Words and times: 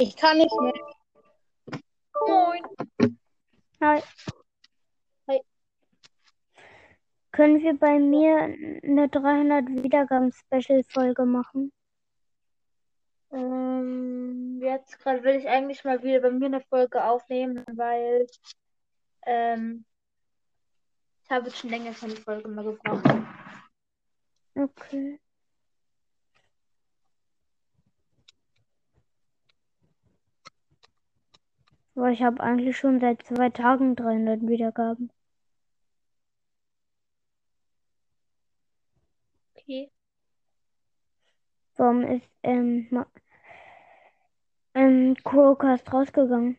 Ich 0.00 0.16
kann 0.16 0.38
nicht 0.38 0.50
mehr. 0.58 0.72
Moin. 2.26 2.62
Hi. 3.82 4.02
Hi. 5.28 5.40
Können 7.32 7.60
wir 7.60 7.78
bei 7.78 7.98
mir 7.98 8.38
eine 8.82 9.10
300 9.10 9.68
Wiedergaben-Special-Folge 9.68 11.26
machen? 11.26 11.70
Ähm, 13.30 14.58
jetzt 14.62 14.98
gerade 15.00 15.22
will 15.22 15.34
ich 15.34 15.46
eigentlich 15.46 15.84
mal 15.84 16.02
wieder 16.02 16.20
bei 16.20 16.30
mir 16.30 16.46
eine 16.46 16.62
Folge 16.62 17.04
aufnehmen, 17.04 17.62
weil 17.70 18.26
ähm, 19.26 19.84
ich 21.24 21.30
habe 21.30 21.50
schon 21.50 21.68
länger 21.68 21.92
keine 21.92 22.16
Folge 22.16 22.48
mehr 22.48 22.64
gebraucht. 22.64 23.04
Okay. 24.54 25.20
Aber 32.00 32.08
ich 32.12 32.22
habe 32.22 32.40
eigentlich 32.42 32.78
schon 32.78 32.98
seit 32.98 33.22
zwei 33.26 33.50
Tagen 33.50 33.94
300 33.94 34.40
Wiedergaben. 34.48 35.12
Okay. 39.54 39.90
Warum 41.76 42.02
ist 42.04 42.26
ähm, 42.42 42.86
ma- 42.90 43.06
ähm, 44.74 45.14
Crowcast 45.22 45.92
rausgegangen? 45.92 46.58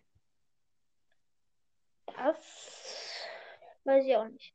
Das 2.06 3.26
weiß 3.84 4.06
ich 4.06 4.16
auch 4.16 4.28
nicht. 4.30 4.54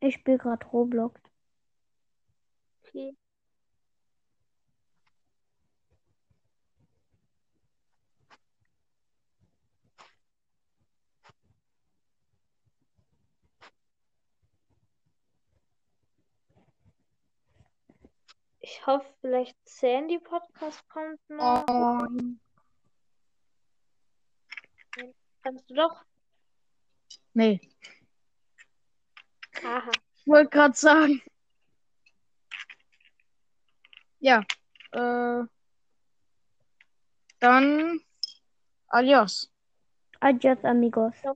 Ich 0.00 0.14
spiele 0.14 0.38
gerade 0.38 0.64
Roblox. 0.68 1.20
Okay. 2.86 3.14
Ich 18.66 18.84
hoffe, 18.84 19.06
vielleicht 19.20 19.56
Sandy 19.64 20.18
Podcast 20.18 20.82
kommt 20.88 21.20
noch. 21.30 21.64
Moin. 21.68 22.40
Kannst 25.40 25.70
du 25.70 25.74
doch? 25.74 26.04
Nee. 27.32 27.60
Aha. 29.64 29.92
Ich 30.16 30.26
wollte 30.26 30.50
gerade 30.50 30.76
sagen. 30.76 31.22
Ja. 34.18 34.44
Äh, 34.90 35.44
dann. 37.38 38.00
Adios. 38.88 39.48
Adios, 40.18 40.64
amigos. 40.64 41.14
Ja. 41.22 41.34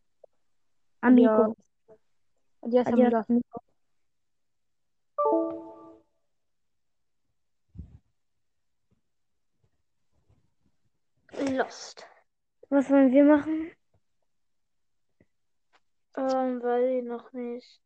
Amigo. 1.00 1.56
Adios, 2.62 2.86
Adios, 2.88 2.88
amigos. 2.88 3.24
amigo. 3.28 3.62
Lost. 11.56 12.06
Was 12.70 12.88
wollen 12.90 13.12
wir 13.12 13.24
machen? 13.24 13.70
Ähm, 16.16 16.62
weiß 16.62 16.84
ich 17.00 17.04
noch 17.04 17.32
nicht. 17.32 17.80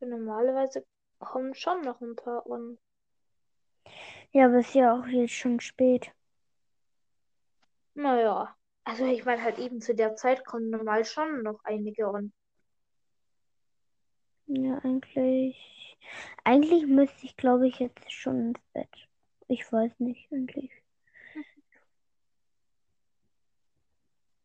Normalerweise 0.00 0.84
kommen 1.20 1.54
schon 1.54 1.80
noch 1.82 2.00
ein 2.02 2.16
paar 2.16 2.44
und 2.46 2.78
Ja, 4.32 4.46
aber 4.46 4.58
ist 4.60 4.74
ja 4.74 4.94
auch 4.98 5.06
jetzt 5.06 5.32
schon 5.34 5.60
spät. 5.60 6.12
naja. 7.94 8.56
Also 8.84 9.04
ich 9.06 9.24
meine 9.24 9.42
halt 9.42 9.58
eben 9.58 9.80
zu 9.80 9.94
der 9.94 10.16
Zeit 10.16 10.44
kommen 10.44 10.70
normal 10.70 11.04
schon 11.04 11.42
noch 11.42 11.60
einige 11.64 12.08
und 12.10 12.32
Ja, 14.46 14.78
eigentlich. 14.84 15.56
Eigentlich 16.44 16.86
müsste 16.86 17.26
ich, 17.26 17.36
glaube 17.36 17.68
ich, 17.68 17.78
jetzt 17.78 18.12
schon 18.12 18.50
ins 18.50 18.60
Bett. 18.72 19.08
Ich 19.48 19.70
weiß 19.72 19.98
nicht, 20.00 20.30
eigentlich. 20.32 20.70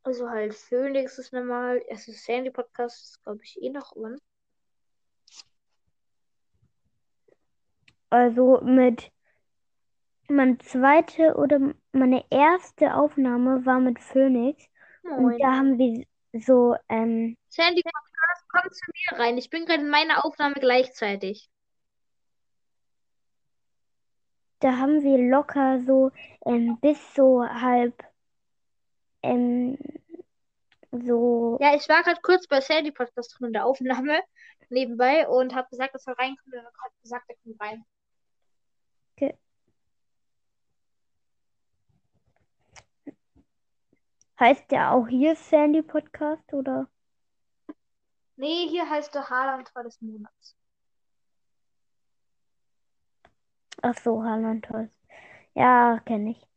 also 0.05 0.29
halt 0.29 0.53
Phoenix 0.53 1.17
ist 1.17 1.33
normal, 1.33 1.83
es 1.89 2.07
ist 2.07 2.23
Sandy 2.25 2.51
Podcast, 2.51 3.03
ist 3.03 3.23
glaube 3.23 3.41
ich 3.43 3.61
eh 3.61 3.69
noch 3.69 3.95
on. 3.95 4.17
Also 8.11 8.61
mit 8.61 9.11
meine 10.29 10.57
zweite 10.59 11.35
oder 11.35 11.73
meine 11.91 12.23
erste 12.29 12.95
Aufnahme 12.95 13.65
war 13.65 13.79
mit 13.79 13.99
Phoenix 13.99 14.63
und 15.03 15.23
Moin. 15.23 15.39
da 15.39 15.55
haben 15.55 15.77
wir 15.77 16.05
so, 16.41 16.75
ähm, 16.87 17.35
Sandy 17.49 17.81
Podcast, 18.25 18.45
komm 18.49 18.71
zu 18.71 18.85
mir 18.91 19.19
rein. 19.19 19.37
Ich 19.37 19.49
bin 19.49 19.65
gerade 19.65 19.83
in 19.83 19.89
meiner 19.89 20.25
Aufnahme 20.25 20.55
gleichzeitig. 20.55 21.49
da 24.65 24.77
haben 24.77 25.03
wir 25.03 25.17
locker 25.19 25.79
so 25.85 26.11
ähm, 26.45 26.79
bis 26.81 26.97
so 27.13 27.43
halb 27.47 28.03
ähm, 29.21 29.77
so, 30.91 31.57
Ja, 31.61 31.75
ich 31.75 31.87
war 31.89 32.01
gerade 32.03 32.19
kurz 32.21 32.47
bei 32.47 32.61
Sandy 32.61 32.91
Podcast 32.91 33.35
drin 33.37 33.47
in 33.47 33.53
der 33.53 33.65
Aufnahme 33.65 34.21
nebenbei 34.69 35.27
und 35.27 35.53
habe 35.53 35.69
gesagt, 35.69 35.93
dass 35.93 36.07
er 36.07 36.17
reinkommt 36.17 36.47
und 36.47 36.53
er 36.53 36.65
hat 36.65 37.01
gesagt, 37.01 37.25
er 37.29 37.35
kommt 37.43 37.61
rein. 37.61 37.85
heißt 44.37 44.69
der 44.69 44.91
auch 44.91 45.07
hier 45.07 45.35
Sandy 45.35 45.81
Podcast 45.81 46.53
oder? 46.53 46.89
Nee, 48.37 48.67
hier 48.69 48.89
heißt 48.89 49.13
der 49.15 49.29
Haaland 49.29 49.67
Tor 49.73 49.83
des 49.83 50.01
Monats. 50.01 50.55
Ach 53.81 53.97
so, 53.97 54.23
Haaland 54.23 54.65
Toys. 54.65 54.91
Ja, 55.53 55.99
kenne 56.05 56.31
ich. 56.31 56.47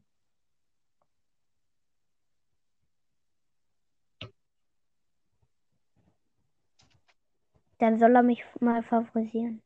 Dann 7.78 7.98
soll 7.98 8.16
er 8.16 8.22
mich 8.22 8.44
mal 8.60 8.82
favorisieren. 8.82 9.62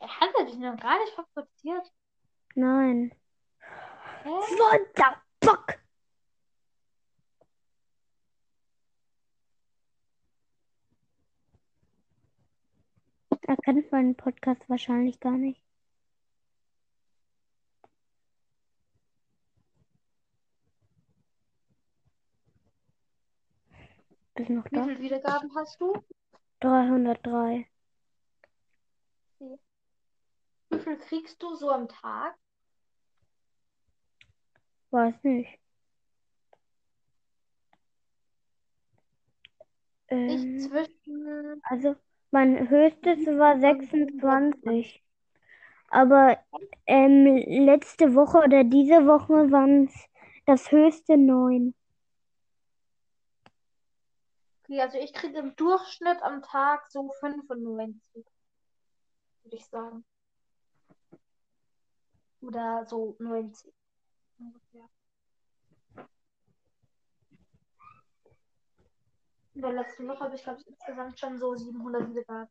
Er 0.00 0.20
hat 0.20 0.30
er 0.38 0.44
dich 0.44 0.56
noch 0.58 0.76
gar 0.76 0.98
nicht 0.98 1.14
favorisiert. 1.14 1.92
Nein. 2.56 3.14
Hä? 4.24 4.28
What 4.28 4.80
the 4.96 5.46
fuck? 5.46 5.83
Er 13.46 13.56
kennt 13.58 13.92
meinen 13.92 14.14
Podcast 14.14 14.62
wahrscheinlich 14.68 15.20
gar 15.20 15.36
nicht. 15.36 15.60
Bist 24.34 24.50
noch 24.50 24.64
Wie 24.70 24.76
da? 24.76 24.84
viele 24.84 24.98
Wiedergaben 24.98 25.54
hast 25.54 25.80
du? 25.80 25.92
303. 26.60 27.66
Wie 30.70 30.78
viel 30.78 30.98
kriegst 30.98 31.42
du 31.42 31.54
so 31.54 31.70
am 31.70 31.86
Tag? 31.88 32.34
Weiß 34.90 35.14
nicht. 35.22 35.60
Ich 40.08 40.08
Ähm, 40.08 40.60
zwischen. 40.60 41.62
also 41.62 41.94
mein 42.34 42.68
höchstes 42.68 43.26
war 43.38 43.60
26. 43.60 45.04
Aber 45.88 46.36
ähm, 46.84 47.26
letzte 47.46 48.16
Woche 48.16 48.38
oder 48.38 48.64
diese 48.64 49.06
Woche 49.06 49.52
waren 49.52 49.84
es 49.84 49.94
das 50.44 50.72
höchste 50.72 51.16
9. 51.16 51.74
Okay, 54.64 54.80
also 54.80 54.98
ich 54.98 55.12
kriege 55.12 55.38
im 55.38 55.54
Durchschnitt 55.54 56.20
am 56.22 56.42
Tag 56.42 56.90
so 56.90 57.12
95, 57.20 58.26
würde 59.44 59.56
ich 59.56 59.66
sagen. 59.66 60.04
Oder 62.40 62.84
so 62.84 63.14
90. 63.20 63.72
ungefähr. 64.38 64.88
In 69.54 69.62
der 69.62 69.72
letzten 69.72 70.08
Woche 70.08 70.20
habe 70.24 70.34
ich, 70.34 70.42
glaube 70.42 70.60
ich, 70.60 70.66
insgesamt 70.66 71.18
schon 71.18 71.38
so 71.38 71.54
700 71.54 72.08
Wiedergaben. 72.10 72.48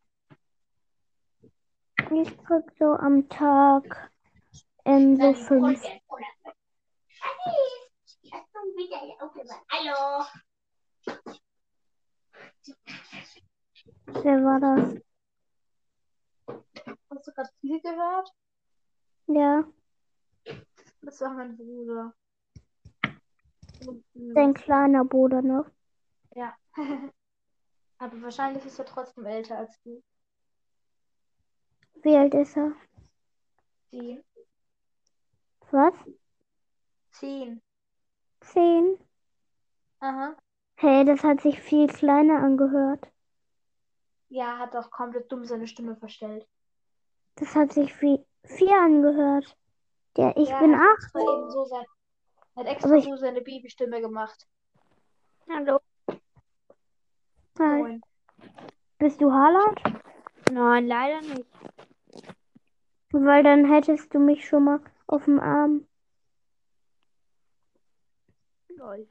Ich 2.11 2.37
krieg 2.37 2.71
so 2.79 2.93
am 2.93 3.27
Tag 3.29 4.11
ähm, 4.85 5.17
so 5.17 5.33
5. 5.33 5.81
Hallo. 9.69 10.25
Wer 14.23 14.43
war 14.43 14.59
das? 14.59 14.95
Hast 17.09 17.27
du 17.27 17.31
gerade 17.33 17.49
viel 17.59 17.81
gehört? 17.81 18.31
Ja, 19.27 19.63
Das 21.01 21.21
war 21.21 21.33
mein 21.33 21.57
Bruder. 21.57 22.13
dein 24.13 24.53
kleiner 24.53 25.03
Bruder 25.03 25.41
noch. 25.41 25.65
Ja. 26.35 26.55
Aber 27.97 28.21
wahrscheinlich 28.21 28.65
ist 28.65 28.79
er 28.79 28.85
trotzdem 28.85 29.25
älter 29.25 29.57
als 29.57 29.79
du. 29.83 30.03
Wie 32.01 32.15
alt 32.17 32.33
ist 32.33 32.57
er? 32.57 32.73
Zehn. 33.89 34.23
Was? 35.71 35.93
Zehn. 37.11 37.61
Zehn? 38.41 38.97
Aha. 39.99 40.35
Hey, 40.75 41.05
das 41.05 41.23
hat 41.23 41.41
sich 41.41 41.61
viel 41.61 41.87
kleiner 41.87 42.39
angehört. 42.39 43.07
Ja, 44.29 44.57
hat 44.57 44.75
auch 44.75 44.89
komplett 44.89 45.31
dumm 45.31 45.45
seine 45.45 45.67
Stimme 45.67 45.95
verstellt. 45.95 46.47
Das 47.35 47.55
hat 47.55 47.71
sich 47.71 48.01
wie 48.01 48.19
vier 48.43 48.75
angehört. 48.75 49.55
Ja, 50.17 50.33
ich 50.35 50.49
ja, 50.49 50.59
bin 50.59 50.75
acht. 50.75 50.97
extra 51.03 51.19
eben 51.19 51.49
so 51.51 51.65
sein, 51.65 51.85
er 52.55 52.59
hat 52.63 52.67
extra 52.67 52.95
ich- 52.95 53.05
so 53.05 53.15
seine 53.15 53.41
Babystimme 53.41 54.01
gemacht. 54.01 54.47
Hallo. 55.47 55.79
Hi. 57.59 57.77
Moin. 57.77 58.01
Bist 58.97 59.21
du 59.21 59.31
Haaland? 59.31 59.79
Nein, 60.51 60.87
leider 60.87 61.21
nicht. 61.21 61.45
Weil 63.11 63.43
dann 63.43 63.71
hättest 63.71 64.13
du 64.13 64.19
mich 64.19 64.47
schon 64.47 64.63
mal 64.63 64.79
auf 65.05 65.25
dem 65.25 65.39
Arm. 65.39 65.85
Lol. 68.69 69.07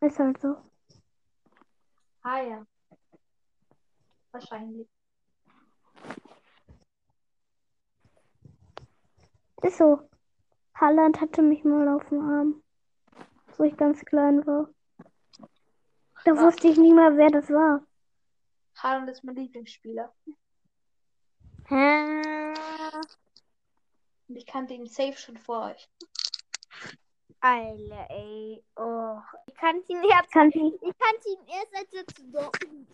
Ist 0.00 0.18
halt 0.18 0.40
so. 0.40 0.56
Ah 2.22 2.40
ja. 2.40 2.66
Wahrscheinlich. 4.30 4.88
Ist 9.62 9.76
so. 9.76 10.08
Haaland 10.74 11.20
hatte 11.20 11.42
mich 11.42 11.62
mal 11.62 11.88
auf 11.88 12.08
dem 12.08 12.20
Arm. 12.20 12.62
Wo 13.62 13.66
ich 13.66 13.76
ganz 13.76 14.04
klein 14.04 14.44
war. 14.44 14.68
Da 16.24 16.32
Was? 16.32 16.42
wusste 16.42 16.66
ich 16.66 16.76
nie 16.78 16.92
mal, 16.92 17.16
wer 17.16 17.30
das 17.30 17.48
war. 17.48 17.86
Haaland 18.76 19.08
ist 19.08 19.22
mein 19.22 19.36
Lieblingsspieler. 19.36 20.12
Hä? 21.68 22.54
Und 24.26 24.36
ich 24.36 24.46
kannte 24.46 24.74
ihn 24.74 24.86
safe 24.88 25.16
schon 25.16 25.36
vor 25.36 25.66
euch. 25.66 25.88
Alter, 27.38 28.10
ey. 28.10 28.64
Oh. 28.74 29.18
Ich 29.46 29.54
kannte 29.54 29.92
ihn 29.92 30.02
erst, 30.10 30.32
Kann 30.32 30.48
ich, 30.48 30.56
ich 30.56 30.98
kannte 30.98 31.28
ihn 31.28 31.46
erst 31.46 31.76
als 31.76 31.92
er 31.92 32.06
zu 32.08 32.32
Dortmund. 32.32 32.88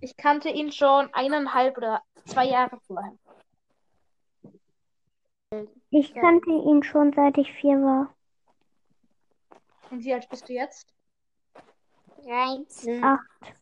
Ich 0.00 0.16
kannte 0.16 0.48
ihn 0.48 0.72
schon 0.72 1.14
eineinhalb 1.14 1.76
oder 1.76 2.02
zwei 2.24 2.46
Jahre 2.46 2.80
vorher. 2.88 3.16
ich 5.90 6.12
kannte 6.12 6.50
ihn 6.50 6.82
schon 6.82 7.12
seit 7.12 7.38
ich 7.38 7.52
vier 7.52 7.76
war. 7.76 8.15
Und 9.90 10.04
wie 10.04 10.14
alt 10.14 10.28
bist 10.28 10.48
du 10.48 10.52
jetzt? 10.52 10.92
13. 12.24 13.04
Acht. 13.04 13.56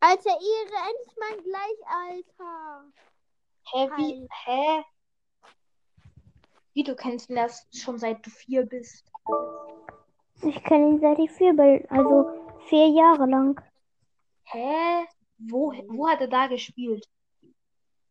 Alter, 0.00 0.30
Ehre, 0.30 0.76
endlich 0.90 1.16
mein 1.18 1.42
Gleichalter. 1.42 2.92
Hä, 3.72 3.90
wie? 3.96 4.28
Hä? 4.44 4.84
Wie, 6.74 6.82
du 6.82 6.94
kennst 6.94 7.30
ihn 7.30 7.36
erst 7.36 7.74
schon 7.74 7.98
seit 7.98 8.24
du 8.26 8.30
vier 8.30 8.66
bist. 8.66 9.10
Ich 10.42 10.62
kenne 10.64 10.88
ihn 10.88 11.00
seit 11.00 11.18
ich 11.18 11.30
vier 11.30 11.54
bin. 11.54 11.88
Also 11.88 12.58
vier 12.68 12.88
Jahre 12.88 13.26
lang. 13.26 13.58
Hä? 14.44 15.06
Wo, 15.38 15.72
wo 15.88 16.08
hat 16.08 16.20
er 16.20 16.28
da 16.28 16.48
gespielt? 16.48 17.08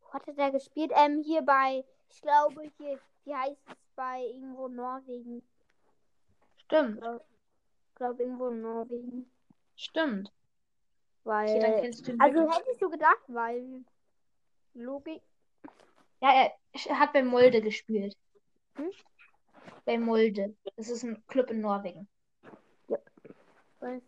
Wo 0.01 0.13
hat 0.13 0.27
er 0.27 0.33
da 0.33 0.49
gespielt? 0.49 0.91
Ähm, 0.95 1.21
hier 1.23 1.43
bei, 1.43 1.85
ich 2.09 2.21
glaube, 2.21 2.71
hier, 2.77 2.99
wie 3.25 3.35
heißt 3.35 3.61
es 3.67 3.77
bei 3.95 4.23
irgendwo 4.25 4.67
Norwegen? 4.67 5.43
Stimmt, 6.73 6.97
Ich 6.97 7.95
glaube, 7.95 8.23
irgendwo 8.23 8.47
in 8.47 8.61
Norwegen. 8.61 9.31
stimmt. 9.75 10.31
Weil. 11.23 11.47
Okay, 11.49 11.59
dann 11.59 11.81
kennst 11.81 12.07
du 12.07 12.11
ihn 12.11 12.19
also 12.19 12.39
hätte 12.51 12.71
ich 12.71 12.79
so 12.79 12.89
gedacht, 12.89 13.21
weil. 13.27 13.83
Logik. 14.73 15.21
Ja, 16.19 16.31
er, 16.31 16.99
hat 16.99 17.13
bei 17.13 17.21
Molde 17.21 17.61
gespielt. 17.61 18.17
Hm? 18.75 18.89
Bei 19.85 19.99
Molde. 19.99 20.55
Das 20.75 20.89
ist 20.89 21.03
ein 21.03 21.23
Club 21.27 21.51
in 21.51 21.61
Norwegen. 21.61 22.07
Weil- 23.79 24.01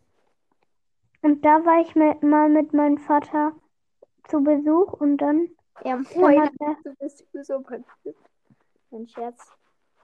Und 1.22 1.46
da 1.46 1.64
war 1.66 1.82
ich 1.82 1.94
mit, 1.96 2.24
mal 2.24 2.50
mit 2.50 2.74
meinem 2.74 2.98
Vater 2.98 3.54
zu 4.28 4.42
Besuch 4.44 4.94
und 4.94 5.18
dann, 5.18 5.50
Ja, 5.84 5.98
dann 5.98 6.08
moin. 6.16 6.42
hat 6.42 6.52
er, 6.60 6.78
Du 6.84 6.96
bist 6.96 7.24
so 7.44 7.60
beim 7.60 7.86
Ein 8.92 9.08
Scherz. 9.08 9.52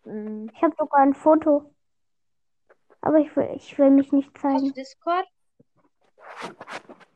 Hm. 0.03 0.51
ich 0.53 0.61
habe 0.61 0.75
sogar 0.77 0.99
ein 0.99 1.15
Foto. 1.15 1.70
Aber 3.01 3.17
ich 3.17 3.35
will, 3.35 3.49
ich 3.55 3.77
will 3.77 3.89
mich 3.89 4.11
nicht 4.11 4.37
zeigen. 4.37 4.73
Discord? 4.73 5.25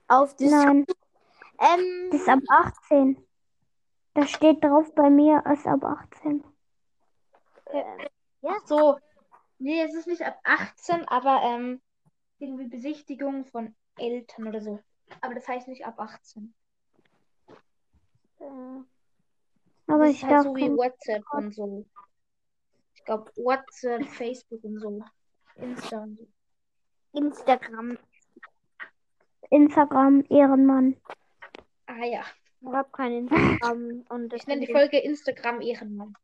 Auf 0.07 0.35
Discord. 0.35 0.65
Nein, 0.65 0.85
Ähm, 1.59 2.09
das 2.11 2.21
ist 2.21 2.29
ab 2.29 2.39
18. 2.49 3.17
Da 4.13 4.25
steht 4.27 4.63
drauf 4.63 4.93
bei 4.95 5.09
mir, 5.09 5.43
ist 5.51 5.67
ab 5.67 5.83
18. 5.83 6.43
ähm, 7.71 8.07
Ach 8.47 8.65
so. 8.65 8.97
Nee, 9.57 9.81
es 9.83 9.93
ist 9.93 10.07
nicht 10.07 10.21
ab 10.21 10.37
18, 10.43 11.07
aber 11.07 11.41
ähm, 11.43 11.81
irgendwie 12.39 12.67
Besichtigung 12.67 13.45
von 13.45 13.75
Eltern 13.97 14.47
oder 14.47 14.61
so. 14.61 14.79
Aber 15.21 15.33
das 15.33 15.47
heißt 15.47 15.67
nicht 15.67 15.85
ab 15.85 15.99
18. 15.99 16.53
äh, 18.39 18.43
Aber 19.87 20.05
das 20.05 20.09
ich 20.09 20.23
ist 20.23 20.29
halt 20.29 20.43
so 20.43 20.55
wie 20.55 20.69
WhatsApp 20.71 21.23
und 21.31 21.53
so. 21.53 21.85
Ich 22.95 23.05
glaube, 23.05 23.31
WhatsApp, 23.35 24.05
Facebook 24.09 24.63
und 24.63 24.79
so. 24.79 25.03
Insta. 25.55 26.07
Instagram. 27.13 27.97
Instagram 29.49 30.23
Ehrenmann. 30.29 30.95
Ah 31.85 32.03
ja. 32.03 32.21
Ich 32.61 32.67
habe 32.67 32.89
kein 32.91 33.11
Instagram. 33.27 34.05
und 34.09 34.33
Ich 34.33 34.47
nenne 34.47 34.65
die 34.65 34.71
Folge 34.71 34.97
Instagram 34.99 35.61
Ehrenmann. 35.61 36.15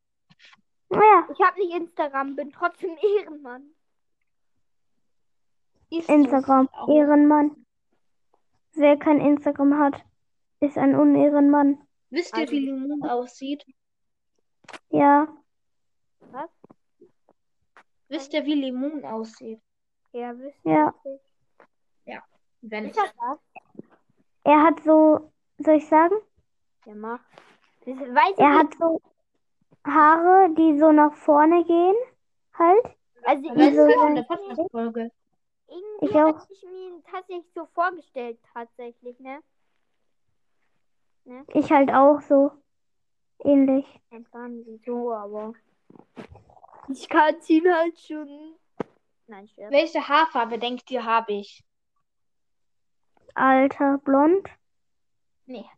Naja, 0.90 1.28
Ich 1.32 1.40
habe 1.40 1.60
nicht 1.60 1.74
Instagram, 1.76 2.36
bin 2.36 2.52
trotzdem 2.52 2.98
Ehrenmann. 3.20 3.70
Ist. 5.90 6.10
Instagram. 6.10 6.68
Ehrenmann. 6.90 7.66
Wer 8.74 8.98
kein 8.98 9.22
Instagram 9.22 9.78
hat, 9.78 10.04
ist 10.62 10.78
ein 10.78 10.96
Unehrenmann. 10.96 11.86
Wisst 12.10 12.34
ihr, 12.36 12.42
Also- 12.42 12.52
wie 12.54 12.60
Limon 12.66 13.04
aussieht? 13.04 13.66
Ja, 14.90 15.28
Wisst 18.12 18.34
ihr, 18.34 18.46
wie 18.46 18.56
Limon 18.56 19.06
aussieht? 19.06 19.62
Ja, 20.12 20.38
wisst 20.38 20.60
Ja. 20.66 20.94
ihr. 22.06 22.22
Wenn 22.60 22.88
ich. 22.88 22.96
das 22.96 23.14
er 24.44 24.64
hat 24.64 24.84
so, 24.84 25.32
soll 25.60 25.76
ich 25.76 25.88
sagen? 25.88 26.16
Ja, 26.86 26.94
mach. 26.94 27.22
Weiß 27.86 28.34
ich 28.34 28.38
Er 28.40 28.60
hat 28.60 28.74
so 28.78 29.02
Haare, 29.88 30.54
die 30.56 30.78
so 30.78 30.92
nach 30.92 31.14
vorne 31.14 31.64
gehen. 31.64 31.96
Halt. 32.54 32.86
Also 33.24 33.48
in 33.48 33.56
denn? 33.56 34.16
der 34.16 34.24
Podcast-Folge. 34.24 35.12
irgendwie 35.68 36.06
Ich 36.06 36.16
auch. 36.16 36.50
ich 36.50 36.64
mir 36.64 36.88
ihn 36.90 37.04
tatsächlich 37.10 37.52
so 37.56 37.66
vorgestellt, 37.68 38.40
tatsächlich, 38.54 39.18
ne? 39.22 39.40
Ich 41.54 41.72
halt 41.72 41.94
auch 41.94 42.20
so. 42.22 42.52
Ähnlich. 43.40 43.86
Gar 44.34 44.50
nicht 44.50 44.84
so, 44.86 45.14
aber. 45.14 45.54
Ich 46.94 47.08
kann 47.10 47.36
ihn 47.48 47.74
halt 47.74 48.00
schon. 48.00 48.56
Nein, 49.28 49.48
Scherz. 49.48 49.72
Welche 49.72 50.08
Haarfarbe 50.08 50.60
denkt 50.60 50.90
ihr, 50.92 51.06
habe 51.06 51.34
ich? 51.34 51.64
Alter, 53.34 53.98
blond. 54.00 54.50
Nee. 55.46 55.70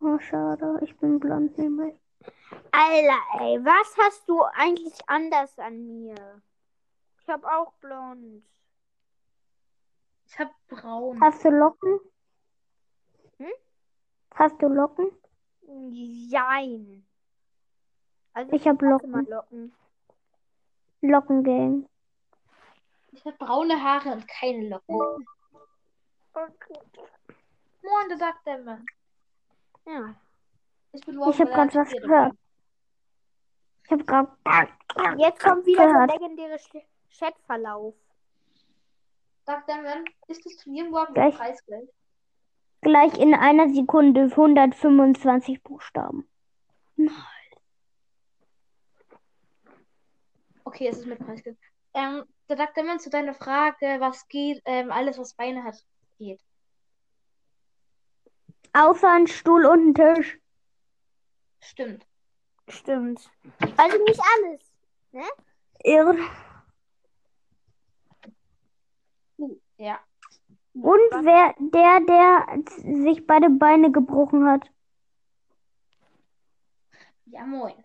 Oh, 0.00 0.18
schade. 0.18 0.78
Ich 0.82 0.96
bin 0.98 1.18
blond 1.18 1.58
nämlich. 1.58 1.94
Alter, 2.70 3.20
ey, 3.40 3.64
was 3.64 3.96
hast 3.98 4.28
du 4.28 4.42
eigentlich 4.42 4.96
anders 5.08 5.58
an 5.58 5.86
mir? 5.86 6.42
Ich 7.20 7.28
hab 7.28 7.44
auch 7.44 7.72
blond. 7.74 8.44
Ich 10.26 10.38
habe 10.38 10.52
braun. 10.68 11.20
Hast 11.20 11.44
du 11.44 11.50
Locken? 11.50 12.00
Hm? 13.38 13.52
Hast 14.34 14.60
du 14.60 14.68
Locken? 14.68 15.10
Jein. 15.90 17.06
Also 18.34 18.52
Ich 18.52 18.66
hab 18.66 18.82
hatte 18.82 19.06
mal 19.06 19.20
Locken. 19.22 19.30
Locken. 19.30 19.72
Lockengang. 21.00 21.88
Ich 23.12 23.24
habe 23.24 23.36
braune 23.36 23.80
Haare 23.82 24.12
und 24.12 24.26
keine 24.28 24.68
Locken. 24.68 25.26
Okay. 26.34 26.80
Moin, 27.82 28.08
der 28.08 28.18
sagt 28.18 28.46
der 28.46 28.58
Mann. 28.58 28.84
Ja. 29.86 30.14
Ich 30.92 31.00
bin 31.06 31.20
Ich 31.20 31.40
habe 31.40 31.50
gerade 31.50 31.74
was 31.74 31.90
gehört. 31.90 32.34
Ich 33.84 33.90
habe 33.90 34.04
gerade. 34.04 34.30
Jetzt 35.18 35.40
kommt 35.42 35.66
wieder 35.66 35.86
Gehört. 35.86 36.10
der 36.10 36.18
legendäre 36.18 36.58
Chatverlauf. 37.10 37.94
Dr. 39.46 39.82
Man, 39.82 40.04
ist 40.28 40.44
das 40.44 40.56
Turnier 40.56 40.88
morgen 40.88 41.12
mit 41.12 41.14
Gleich. 41.14 41.36
Preisgeld? 41.36 41.90
Gleich 42.80 43.18
in 43.18 43.34
einer 43.34 43.68
Sekunde 43.68 44.22
125 44.22 45.62
Buchstaben. 45.62 46.26
Okay, 50.74 50.88
es 50.88 50.98
ist 50.98 51.06
mit 51.06 51.20
Preisgeld. 51.20 51.56
Ähm, 51.94 52.24
der 52.48 52.56
Dr. 52.56 52.82
Man, 52.82 52.98
zu 52.98 53.08
deiner 53.08 53.32
Frage, 53.32 54.00
was 54.00 54.26
geht, 54.26 54.60
ähm, 54.64 54.90
alles, 54.90 55.16
was 55.18 55.32
Beine 55.34 55.62
hat, 55.62 55.76
geht. 56.18 56.40
Außer 58.72 59.08
ein 59.08 59.28
Stuhl 59.28 59.66
und 59.66 59.90
ein 59.90 59.94
Tisch. 59.94 60.40
Stimmt. 61.60 62.04
Stimmt. 62.68 63.30
Also 63.76 63.98
nicht 64.02 64.20
alles. 64.36 64.74
Irre. 65.84 66.18
Ja. 69.76 70.00
Und 70.72 71.24
wer 71.24 71.54
der, 71.58 72.00
der 72.00 73.04
sich 73.04 73.24
beide 73.24 73.48
Beine 73.48 73.92
gebrochen 73.92 74.48
hat. 74.48 74.68
Ja, 77.26 77.46
moin. 77.46 77.84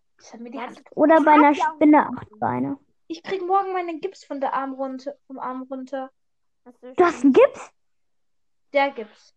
Oder 0.95 1.21
bei 1.21 1.31
einer 1.31 1.55
Spinne 1.55 2.07
acht 2.07 2.39
Beine. 2.39 2.77
Ich 3.07 3.23
krieg 3.23 3.41
morgen 3.41 3.73
meinen 3.73 4.01
Gips 4.01 4.23
von 4.23 4.39
der 4.39 4.53
Arm 4.53 4.73
runter, 4.73 5.15
vom 5.27 5.39
Arm 5.39 5.63
runter. 5.63 6.11
Du 6.95 7.03
hast 7.03 7.23
einen 7.23 7.33
Gips? 7.33 7.71
Der 8.73 8.91
Gips. 8.91 9.33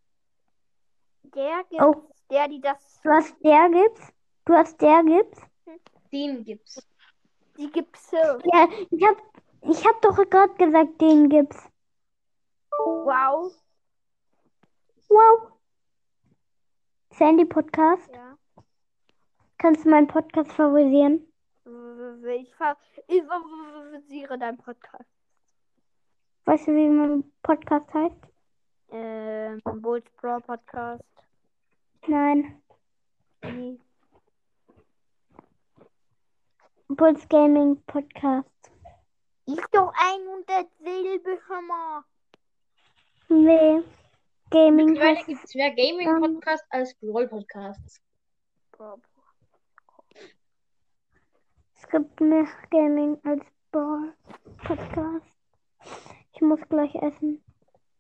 der 1.22 1.64
gibt 1.70 1.82
Oh. 1.82 2.10
der, 2.30 2.48
die 2.48 2.60
das, 2.60 3.00
Du 3.02 3.10
hast 3.10 3.34
der 3.42 3.70
Gips? 3.70 4.12
Du 4.44 4.52
hast 4.54 4.80
der 4.82 5.02
Gips? 5.04 5.40
Den 6.12 6.44
Gips. 6.44 6.86
die 7.56 7.70
Gipse. 7.70 8.38
Ja, 8.52 8.68
ich 8.90 9.02
hab, 9.06 9.16
ich 9.62 9.86
hab 9.86 10.02
doch 10.02 10.16
gerade 10.28 10.52
gesagt, 10.54 11.00
den 11.00 11.28
Gips. 11.30 11.56
Wow. 12.78 13.52
Wow. 15.08 15.52
Sandy 17.12 17.44
Podcast. 17.44 18.10
Ja. 18.12 18.36
Kannst 19.62 19.85
du 19.85 19.90
meinen 19.90 20.09
Podcast 20.09 20.50
favorisieren? 20.54 21.25
Ich, 22.26 22.52
ich 23.07 23.23
favorisiere 23.23 24.37
deinen 24.37 24.59
Podcast. 24.59 25.09
Weißt 26.47 26.66
du, 26.66 26.75
wie 26.75 26.88
mein 26.88 27.33
Podcast 27.45 27.87
heißt? 27.95 28.16
Ähm, 28.90 29.61
Bulls 29.62 30.11
Pro 30.16 30.40
Podcast. 30.40 31.04
Nein. 32.09 32.61
Nee. 33.45 33.78
Bulls 36.88 37.28
Gaming 37.28 37.81
Podcast. 37.85 38.49
Ist 39.47 39.69
doch 39.71 39.92
ein 39.97 40.26
und 40.26 40.49
dasselbe 40.50 41.38
schon 41.47 41.66
mal. 41.69 42.02
Nee. 43.28 43.85
Gaming 44.50 44.87
Mittlerweile 44.90 45.19
heißt. 45.19 45.26
gibt 45.28 45.45
es 45.45 45.54
mehr 45.54 45.71
Gaming-Podcasts 45.71 46.66
als 46.71 46.95
Brawl-Podcasts. 46.97 48.00
Pro- 48.73 49.00
Es 51.82 51.88
gibt 51.88 52.20
mehr 52.20 52.46
Gaming 52.70 53.18
als 53.24 53.44
Ball 53.72 54.14
Podcast. 54.64 55.36
Ich 56.32 56.40
muss 56.40 56.60
gleich 56.68 56.94
essen. 56.94 57.44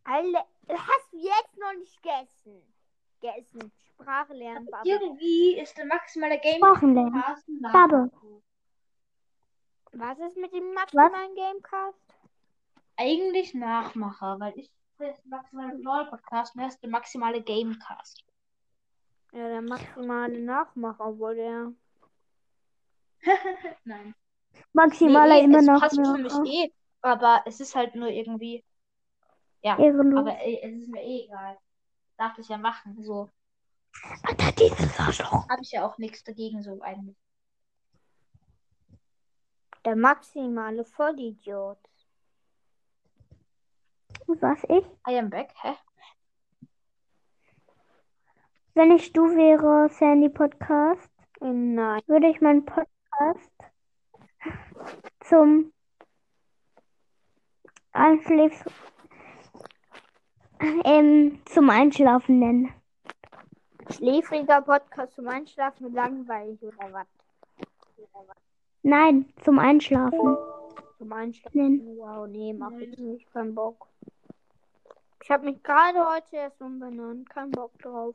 Alle, 0.04 0.38
hast 0.68 1.12
du 1.12 1.18
jetzt 1.18 1.58
noch 1.58 1.72
nicht 1.76 2.00
gegessen? 2.00 2.62
Gegessen. 3.20 3.72
Sprache 3.88 4.34
lernen, 4.34 4.66
Baba. 4.66 4.84
Irgendwie 4.84 5.58
ist 5.58 5.76
der 5.76 5.86
maximale. 5.86 6.38
Gaming-Podcast 6.38 7.48
ein 7.48 7.60
Bubble. 7.60 8.10
Was 9.94 10.18
ist 10.20 10.36
mit 10.36 10.52
dem 10.54 10.72
maximalen 10.74 11.34
Gamecast? 11.34 12.14
Eigentlich 12.96 13.52
Nachmacher, 13.52 14.38
weil 14.38 14.56
ich 14.58 14.70
das 14.98 15.24
maximale 15.24 15.76
Brawl-Podcast 15.78 16.54
und 16.54 16.62
er 16.62 16.68
ist 16.68 16.80
der 16.80 16.90
maximale 16.90 17.42
Gamecast. 17.42 18.24
Ja, 19.32 19.48
der 19.48 19.62
maximale 19.62 20.38
Nachmacher, 20.40 21.04
obwohl 21.04 21.34
der. 21.34 21.72
Nein. 23.84 24.14
Maximaler 24.72 25.34
Nee, 25.36 25.44
immer 25.44 25.58
es 25.58 25.66
noch. 25.66 25.80
passt 25.80 25.96
für 25.96 26.18
mich 26.18 26.32
eh, 26.52 26.72
aber 27.02 27.42
es 27.46 27.60
ist 27.60 27.74
halt 27.74 27.94
nur 27.94 28.08
irgendwie. 28.08 28.64
Ja, 29.62 29.78
Ehrenlos. 29.78 30.20
aber 30.20 30.38
ey, 30.40 30.60
es 30.62 30.82
ist 30.82 30.88
mir 30.88 31.02
eh 31.02 31.24
egal. 31.24 31.58
Darf 32.16 32.34
das 32.36 32.48
ja 32.48 32.58
machen, 32.58 33.02
so. 33.02 33.30
Alter, 34.24 34.52
dieses 34.52 34.98
Arschloch. 34.98 35.48
Habe 35.48 35.62
ich 35.62 35.72
ja 35.72 35.86
auch 35.86 35.98
nichts 35.98 36.24
dagegen, 36.24 36.62
so 36.62 36.80
eigentlich. 36.82 37.16
Der 39.84 39.96
maximale 39.96 40.84
Vollidiot. 40.84 41.78
Was 44.26 44.62
ich? 44.64 44.84
I 45.08 45.18
am 45.18 45.30
back, 45.30 45.52
hä? 45.62 45.74
Wenn 48.74 48.90
ich 48.92 49.12
du 49.12 49.22
wäre, 49.36 49.88
Sandy 49.90 50.28
Podcast, 50.28 51.10
Nein. 51.40 52.00
würde 52.06 52.28
ich 52.28 52.40
meinen 52.40 52.64
Podcast 52.64 52.88
zum 55.20 55.72
Einschläf 57.92 58.64
ähm, 60.84 61.40
zum 61.44 61.70
Einschlafen 61.70 62.38
nennen. 62.38 62.74
Schläfriger 63.90 64.62
Podcast 64.62 65.14
zum 65.14 65.28
Einschlafen 65.28 65.92
langweilig 65.92 66.62
oder 66.62 66.92
was? 66.92 67.06
Nein, 68.82 69.32
zum 69.42 69.58
Einschlafen 69.58 70.36
Zum 70.98 71.12
Einschlafen. 71.12 71.96
Wow, 71.98 72.26
nee, 72.28 72.52
mach 72.52 72.72
ich 72.72 72.96
nicht. 72.98 73.30
Kein 73.32 73.54
Bock. 73.54 73.86
Ich 75.22 75.30
habe 75.30 75.44
mich 75.44 75.62
gerade 75.62 75.98
heute 76.04 76.36
erst 76.36 76.60
umbenannt. 76.60 77.28
Kein 77.30 77.50
Bock 77.50 77.78
drauf. 77.78 78.14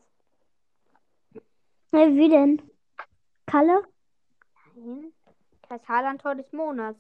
Äh, 1.92 2.10
wie 2.16 2.30
denn? 2.30 2.62
Kalle? 3.46 3.84
Nein. 4.78 5.14
Das 5.70 5.88
Haaland-Tor 5.88 6.36
des 6.36 6.52
Monats. 6.54 7.00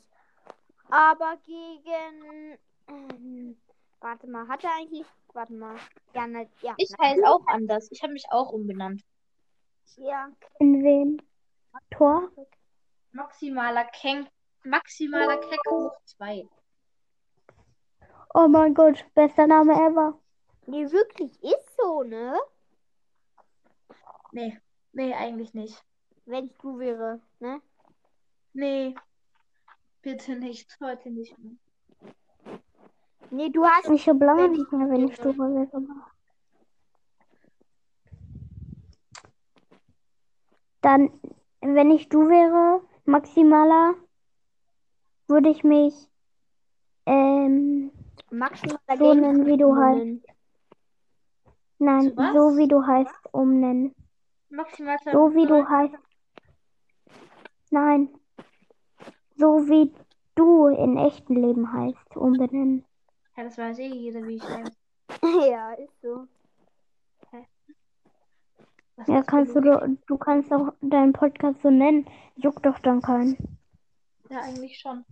Aber 0.89 1.38
gegen. 1.46 2.57
Ähm, 2.88 3.57
warte 4.00 4.27
mal, 4.27 4.48
hat 4.48 4.63
er 4.63 4.72
eigentlich. 4.77 5.05
Warte 5.34 5.53
mal. 5.53 5.75
Ja, 6.13 6.25
ne, 6.27 6.50
ja. 6.62 6.74
Ich 6.77 6.89
heiße 7.00 7.24
auch 7.27 7.46
anders. 7.48 7.89
Ich 7.91 8.01
habe 8.01 8.13
mich 8.13 8.25
auch 8.31 8.51
umbenannt. 8.51 9.03
ja. 9.98 10.29
In 10.60 10.84
wen? 10.84 11.22
Tor? 11.91 12.31
Maximaler 13.12 13.86
Kenk. 13.86 14.27
Maximaler 14.63 15.38
Keck 15.38 15.60
hoch 15.69 15.91
2. 16.05 16.48
Oh 18.34 18.48
mein 18.48 18.74
Gott, 18.74 19.05
bester 19.13 19.48
Name 19.48 19.74
ever. 19.74 20.19
Nee, 20.65 20.91
wirklich 20.91 21.41
ist 21.43 21.77
so, 21.77 22.03
ne? 22.03 22.38
Nee. 24.31 24.60
Nee, 24.91 25.13
eigentlich 25.13 25.53
nicht. 25.53 25.84
Wenn 26.25 26.46
ich 26.46 26.57
du 26.57 26.77
wäre, 26.79 27.22
ne? 27.39 27.62
Nee. 28.54 28.96
Bitte 30.01 30.36
nicht. 30.36 30.77
Heute 30.80 31.10
nicht 31.10 31.38
mehr. 31.38 31.54
Nee, 33.30 33.50
du 33.50 33.66
hast. 33.66 33.89
Ich 33.89 34.08
habe 34.08 34.25
lange 34.25 34.44
Wenn 34.44 34.51
nicht 34.51 34.72
mehr, 34.72 34.89
wenn 34.89 35.08
ich 35.10 35.18
du 35.18 35.38
wäre. 35.38 35.70
Dann, 40.82 41.12
wenn 41.62 41.92
ich 41.92 42.08
du 42.08 42.30
wäre, 42.30 42.82
maximaler, 43.06 43.96
würde 45.27 45.50
ich 45.50 45.63
mich 45.63 45.94
ähm, 47.06 47.92
Maximaler 48.30 48.98
so 48.98 49.13
nennen, 49.13 49.46
wie 49.46 49.58
du 49.58 49.75
heißt. 49.75 50.25
Nein, 51.80 52.13
so 52.34 52.58
wie 52.58 52.68
du 52.68 52.86
heißt, 52.86 53.34
umnennen. 53.34 53.94
Maximal 54.50 54.98
So 55.12 55.34
wie 55.36 55.46
du 55.46 55.68
heißt. 55.68 55.96
Nein. 57.70 58.16
So 59.38 59.67
wie 59.67 59.94
du 60.36 60.67
in 60.67 60.98
echten 60.98 61.36
Leben 61.36 61.72
heißt, 61.72 62.15
umbenennen. 62.17 62.86
Ja, 63.36 63.44
das 63.44 63.58
weiß 63.58 63.79
eh 63.79 63.88
jeder, 63.88 64.25
wie 64.27 64.36
ich 64.36 64.44
heiße. 64.44 64.72
ja, 65.51 65.74
ist 65.74 66.01
so. 66.01 66.27
Was 68.96 69.08
Ja, 69.08 69.22
kannst 69.22 69.56
du, 69.56 69.62
doch- 69.62 69.86
du 70.08 70.17
kannst 70.17 70.51
auch 70.51 70.74
deinen 70.82 71.13
Podcast 71.13 71.62
so 71.62 71.70
nennen. 71.70 72.08
Juckt 72.36 72.65
doch 72.65 72.79
dann 72.79 73.00
keinen. 73.01 73.38
Ja, 74.29 74.39
eigentlich 74.41 74.79
schon. 74.79 75.06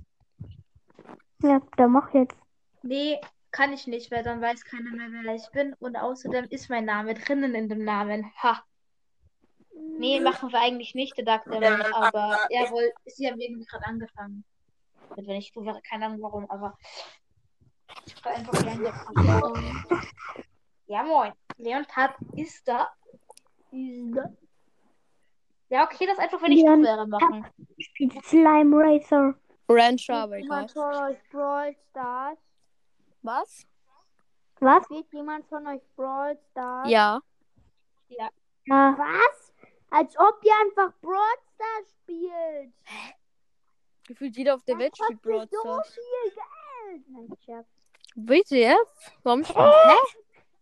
Ja, 1.44 1.62
dann 1.78 1.92
mach 1.92 2.12
jetzt. 2.14 2.36
Nee, 2.82 3.20
kann 3.52 3.74
ich 3.74 3.86
nicht, 3.86 4.12
weil 4.12 4.24
dann 4.24 4.42
weiß 4.42 4.66
keiner 4.66 4.90
mehr, 4.92 5.08
wer 5.24 5.36
ich 5.36 5.48
bin. 5.52 5.74
Und 5.80 5.96
außerdem 5.98 6.46
ist 6.50 6.70
mein 6.70 6.86
Name 6.86 7.14
drinnen 7.14 7.54
in 7.54 7.70
dem 7.70 7.84
Namen. 7.86 8.26
Ha. 8.42 8.64
Nee, 9.98 10.20
machen 10.20 10.52
wir 10.52 10.60
eigentlich 10.60 10.96
nicht, 10.96 11.18
der 11.18 11.26
Dr. 11.26 11.60
Mann, 11.60 11.82
aber 11.94 12.40
er 12.50 12.72
wohl, 12.72 12.92
sie 13.06 13.28
haben 13.30 13.40
irgendwie 13.40 13.66
gerade 13.66 13.86
angefangen. 13.86 14.44
Wenn 15.16 15.30
ich 15.32 15.54
keine 15.90 16.06
Ahnung 16.08 16.22
warum, 16.22 16.50
aber 16.50 16.78
ich 18.06 18.26
war 18.26 18.34
einfach 18.34 18.62
gerne. 18.62 20.02
Ja, 20.88 21.04
moin. 21.04 21.34
Leonhard 21.58 22.16
ist 22.36 22.68
da. 22.68 22.90
Ist 23.72 24.16
da. 24.16 24.30
Ja, 25.70 25.84
okay, 25.86 26.06
das 26.06 26.20
einfach, 26.20 26.42
wenn 26.42 26.52
ich 26.52 26.64
Leon- 26.64 26.84
wäre, 26.84 27.08
machen. 27.08 27.46
Spielt 27.80 28.14
Slime 28.26 28.76
Racer. 28.78 29.36
Rancher, 29.68 30.16
aber 30.16 30.36
Spielt 30.36 30.46
egal. 30.46 30.68
jemand 30.68 30.72
von 30.72 31.04
euch 31.04 31.30
Brawl 31.32 31.76
Stars? 31.90 32.38
Was? 33.24 33.68
Was? 34.60 34.86
Spielt 34.86 35.12
jemand 35.12 35.48
von 35.48 35.68
euch 35.68 35.82
Brawl 35.96 36.38
Stars? 36.52 36.90
Ja. 36.90 37.20
Ja. 38.10 38.30
Was? 38.68 39.54
Als 39.90 40.18
ob 40.18 40.40
ihr 40.44 40.54
einfach 40.66 40.94
Brawl 41.02 41.20
Stars 41.56 41.90
spielt. 42.04 42.74
Gefühlt 44.08 44.36
jeder 44.38 44.56
auf 44.56 44.64
der 44.64 44.78
Welt 44.78 44.94
Das 44.98 45.06
spielt 45.06 45.22
Brawl 45.22 45.40
kostet 45.48 45.54
so 45.54 45.62
Stars. 45.62 45.94
viel 45.94 46.32
Geld. 46.32 47.04
Nein, 47.10 47.38
Scherz. 47.44 47.68
Bitte 48.16 48.58
jetzt? 48.58 49.12
Warum 49.24 49.44
spielt 49.44 49.58
Hä? 49.60 49.98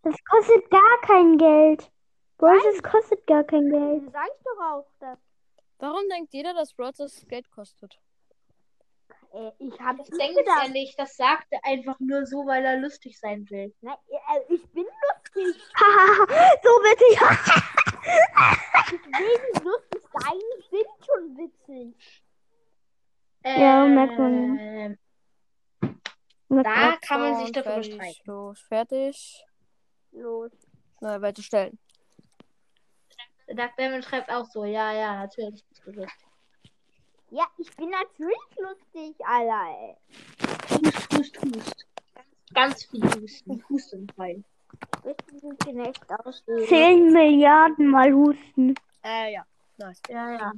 Das 0.02 0.16
kostet 0.24 0.70
gar 0.70 1.00
kein 1.02 1.38
Geld. 1.38 1.90
Brawl 2.38 2.60
das 2.64 2.82
kostet 2.82 3.26
gar 3.26 3.44
kein 3.44 3.70
Geld. 3.70 4.10
Sag 4.12 4.26
ich 4.26 4.42
doch 4.44 4.64
auch 4.64 4.86
das. 5.00 5.18
Warum 5.78 6.08
denkt 6.08 6.32
jeder, 6.34 6.54
dass 6.54 6.72
Brawl 6.74 6.92
Stars 6.94 7.24
Geld 7.28 7.50
kostet? 7.50 7.98
Äh, 9.32 9.50
ich 9.58 9.78
hab 9.80 9.96
Das 9.98 10.08
denkt 10.10 10.36
er 10.38 10.42
gedacht. 10.44 10.70
nicht. 10.70 10.98
Das 10.98 11.16
sagt 11.16 11.46
er 11.50 11.64
einfach 11.64 11.98
nur 11.98 12.24
so, 12.26 12.46
weil 12.46 12.64
er 12.64 12.76
lustig 12.78 13.18
sein 13.18 13.48
will. 13.50 13.74
Nein, 13.80 13.96
äh, 14.08 14.54
ich 14.54 14.66
bin 14.70 14.84
lustig. 14.84 15.62
Haha, 15.74 16.26
so 16.62 16.68
witzig. 16.70 17.93
Nicht 18.04 19.64
lustig 19.64 20.02
sein. 20.12 20.38
Ich 20.58 20.70
bin 20.70 20.84
schon 21.04 21.36
witzig. 21.36 22.22
Ja, 23.44 23.84
merkt 23.86 24.18
man. 24.18 24.58
Ähm, 24.58 24.98
Da 26.48 26.96
kann 27.06 27.20
man 27.20 27.36
sich 27.44 27.52
darüber 27.52 27.72
fertig. 27.82 27.94
streiten. 27.94 28.20
Los, 28.24 28.60
fertig. 28.62 29.44
Los. 30.12 30.52
Neue 31.00 31.20
Weite 31.22 31.42
stellen. 31.42 31.78
Dark 33.48 33.76
Diamond 33.76 34.04
schreibt 34.04 34.30
auch 34.30 34.46
so. 34.46 34.64
Ja, 34.64 34.92
ja, 34.92 35.16
natürlich 35.16 35.62
bist 35.68 35.82
du 35.86 35.90
lustig. 35.92 36.26
Ja, 37.30 37.44
ich 37.58 37.74
bin 37.76 37.90
natürlich 37.90 38.38
lustig, 38.58 39.16
Alter. 39.26 39.66
ey. 39.68 39.96
Hust, 40.70 41.12
hust, 41.12 41.42
hust. 41.42 41.86
Ganz 42.54 42.84
viel 42.84 43.02
Husten. 43.04 43.64
Hustenfall. 43.68 44.44
Richtig 45.04 45.40
sind 45.40 45.66
die 45.66 45.78
echt 45.78 46.10
aussehen. 46.10 46.68
10 46.68 47.12
Milliarden 47.12 47.88
Mal 47.88 48.12
husten. 48.12 48.74
Äh, 49.02 49.34
ja. 49.34 49.46
Nice. 49.76 50.00
Ja, 50.08 50.30
ja. 50.32 50.52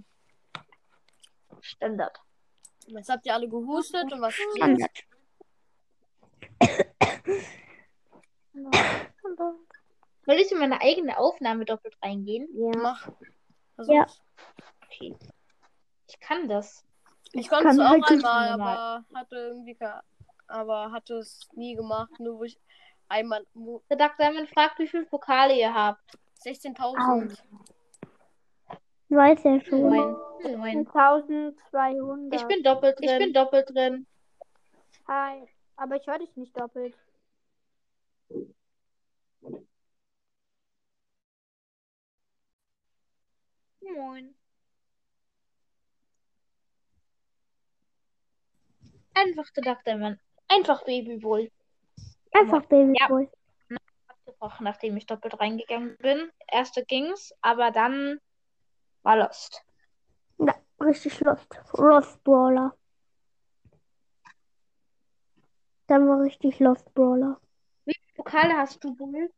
Standard. 1.60 2.20
Jetzt 2.86 3.08
habt 3.08 3.26
ihr 3.26 3.34
alle 3.34 3.48
gehustet 3.48 4.12
und 4.12 4.20
was 4.20 4.34
ist 4.38 4.56
Standard. 4.56 5.04
Soll 10.26 10.34
ich 10.36 10.50
in 10.52 10.58
meine 10.58 10.80
eigene 10.80 11.18
Aufnahme 11.18 11.64
doppelt 11.64 11.96
reingehen? 12.02 12.48
Ja. 12.52 12.70
Mach. 12.80 13.08
Also, 13.76 13.92
Ja. 13.92 14.06
Okay. 14.84 15.16
Ich 16.08 16.20
kann 16.20 16.48
das. 16.48 16.84
Ich 17.32 17.48
konnte 17.48 17.68
es 17.68 17.76
kann 17.76 17.86
auch 17.86 18.08
halt 18.08 18.24
einmal, 18.24 18.48
aber 18.48 19.04
hatte 19.14 19.36
irgendwie 19.36 19.76
aber 20.48 20.92
hatte 20.92 21.14
es 21.14 21.48
nie 21.54 21.74
gemacht, 21.74 22.18
nur 22.20 22.38
wo 22.38 22.44
ich 22.44 22.58
einmal 23.08 23.46
Dark 23.88 24.16
Diamond 24.18 24.48
fragt, 24.50 24.78
wie 24.78 24.88
viele 24.88 25.06
Pokale 25.06 25.58
ihr 25.58 25.72
habt. 25.72 26.18
16.000. 26.44 27.36
Weiß 29.08 29.42
ja 29.44 29.60
schon. 29.60 29.88
Neun. 29.88 30.16
Neun. 30.42 30.86
1200. 30.86 32.40
Ich 32.40 32.46
bin 32.46 32.62
doppelt 32.62 32.98
drin. 32.98 33.08
Ich 33.08 33.18
bin 33.18 33.32
doppelt 33.32 33.70
drin. 33.70 34.06
Hi. 35.08 35.46
Aber 35.76 35.96
ich 35.96 36.06
höre 36.06 36.18
dich 36.18 36.34
nicht 36.36 36.58
doppelt. 36.58 36.96
Moin. 43.80 44.34
Einfach 49.14 49.50
der 49.50 49.62
Dark 49.62 49.84
Diamond. 49.84 50.18
Einfach 52.38 52.66
Babyboy. 52.66 53.28
Abgebrochen, 54.08 54.64
nachdem 54.64 54.96
ich 54.96 55.06
doppelt 55.06 55.38
reingegangen 55.40 55.96
bin. 55.98 56.30
Erste 56.48 56.84
ging's, 56.84 57.34
aber 57.40 57.70
dann 57.70 58.20
war 59.02 59.16
Lost. 59.16 59.64
Ja, 60.38 60.54
richtig 60.80 61.20
Lost. 61.20 61.48
Lost 61.72 62.22
Brawler. 62.24 62.76
Dann 65.86 66.08
war 66.08 66.20
richtig 66.20 66.58
Lost 66.58 66.92
Brawler. 66.94 67.40
Wie 67.84 67.94
viele 67.94 68.14
Pokale 68.16 68.56
hast 68.56 68.82
du, 68.82 68.94
Bull? 68.94 69.32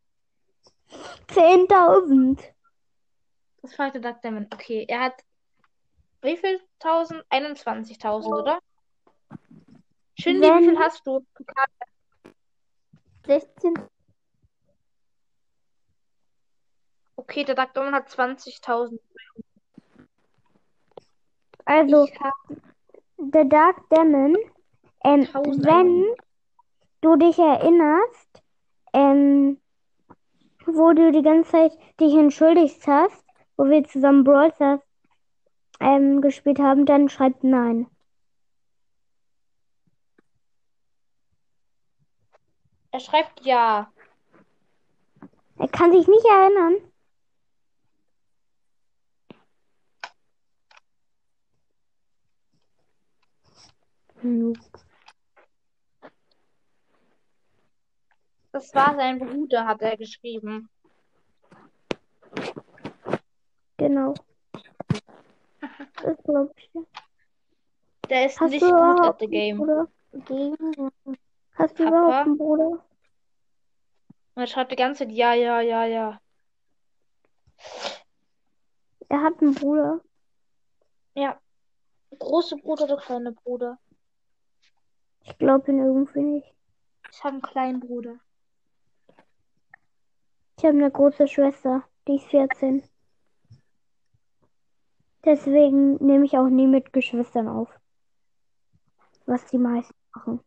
10.000. 1.28 2.42
Das 3.60 3.74
fragte 3.74 4.00
Dark 4.00 4.22
Diamond. 4.22 4.52
Okay, 4.54 4.86
er 4.88 5.00
hat 5.00 5.24
wie 6.22 6.36
viel? 6.36 6.60
1000? 6.80 7.24
21.000, 7.30 8.26
oder? 8.26 8.58
Schön, 10.18 10.40
wie 10.40 10.64
viel 10.64 10.78
hast 10.78 11.06
du? 11.06 11.24
Pokale? 11.34 11.68
16. 13.28 13.74
Okay, 17.16 17.44
der 17.44 17.54
Dark 17.54 17.74
Diamond 17.74 17.94
hat 17.94 18.08
20.000. 18.08 18.98
Also, 21.66 22.08
der 23.18 23.44
Dark 23.44 23.86
Demon, 23.90 24.34
ähm, 25.04 25.26
1000 25.26 25.66
wenn 25.66 26.06
du 27.02 27.16
dich 27.16 27.38
erinnerst, 27.38 28.42
ähm, 28.94 29.60
wo 30.64 30.94
du 30.94 31.12
die 31.12 31.20
ganze 31.20 31.50
Zeit 31.50 31.72
dich 32.00 32.14
entschuldigt 32.14 32.86
hast, 32.86 33.22
wo 33.58 33.66
wir 33.66 33.84
zusammen 33.84 34.24
Brawl 34.24 34.54
Stars 34.54 34.80
ähm, 35.80 36.22
gespielt 36.22 36.60
haben, 36.60 36.86
dann 36.86 37.10
schreib 37.10 37.44
nein. 37.44 37.88
Er 42.98 43.02
schreibt 43.02 43.46
ja. 43.46 43.92
Er 45.56 45.68
kann 45.68 45.92
sich 45.92 46.08
nicht 46.08 46.24
erinnern. 46.24 46.74
Das 58.50 58.74
war 58.74 58.96
sein 58.96 59.20
Bruder, 59.20 59.64
hat 59.64 59.80
er 59.80 59.96
geschrieben. 59.96 60.68
Genau. 63.76 64.14
Das 66.02 66.16
glaube 66.24 66.52
ich. 66.56 66.70
Der 68.08 68.26
ist 68.26 68.40
Hast 68.40 68.50
nicht 68.50 68.62
gut 68.62 69.00
at 69.06 69.20
the 69.20 69.28
game. 69.28 69.88
Hast 71.54 71.78
du 71.78 71.84
Papa? 71.84 71.96
überhaupt 71.96 72.26
einen 72.26 72.38
Bruder? 72.38 72.87
Und 74.38 74.44
er 74.44 74.46
schreibt 74.46 74.70
die 74.70 74.76
ganze 74.76 75.00
Zeit 75.00 75.10
ja, 75.10 75.34
ja, 75.34 75.60
ja, 75.60 75.84
ja. 75.84 76.20
Er 79.08 79.22
hat 79.24 79.42
einen 79.42 79.52
Bruder. 79.52 80.00
Ja. 81.14 81.40
Große 82.16 82.54
Bruder 82.58 82.84
oder 82.84 82.98
kleine 82.98 83.32
Bruder? 83.32 83.80
Ich 85.24 85.36
glaube 85.38 85.72
ihn 85.72 85.80
irgendwie 85.80 86.20
nicht. 86.20 86.54
Ich 87.10 87.24
habe 87.24 87.32
einen 87.32 87.42
kleinen 87.42 87.80
Bruder. 87.80 88.20
Ich 90.56 90.64
habe 90.64 90.78
eine 90.78 90.92
große 90.92 91.26
Schwester, 91.26 91.82
die 92.06 92.14
ist 92.14 92.26
14. 92.26 92.84
Deswegen 95.24 95.96
nehme 95.96 96.24
ich 96.24 96.38
auch 96.38 96.48
nie 96.48 96.68
mit 96.68 96.92
Geschwistern 96.92 97.48
auf. 97.48 97.70
Was 99.26 99.44
die 99.46 99.58
meisten 99.58 99.96
machen. 100.14 100.44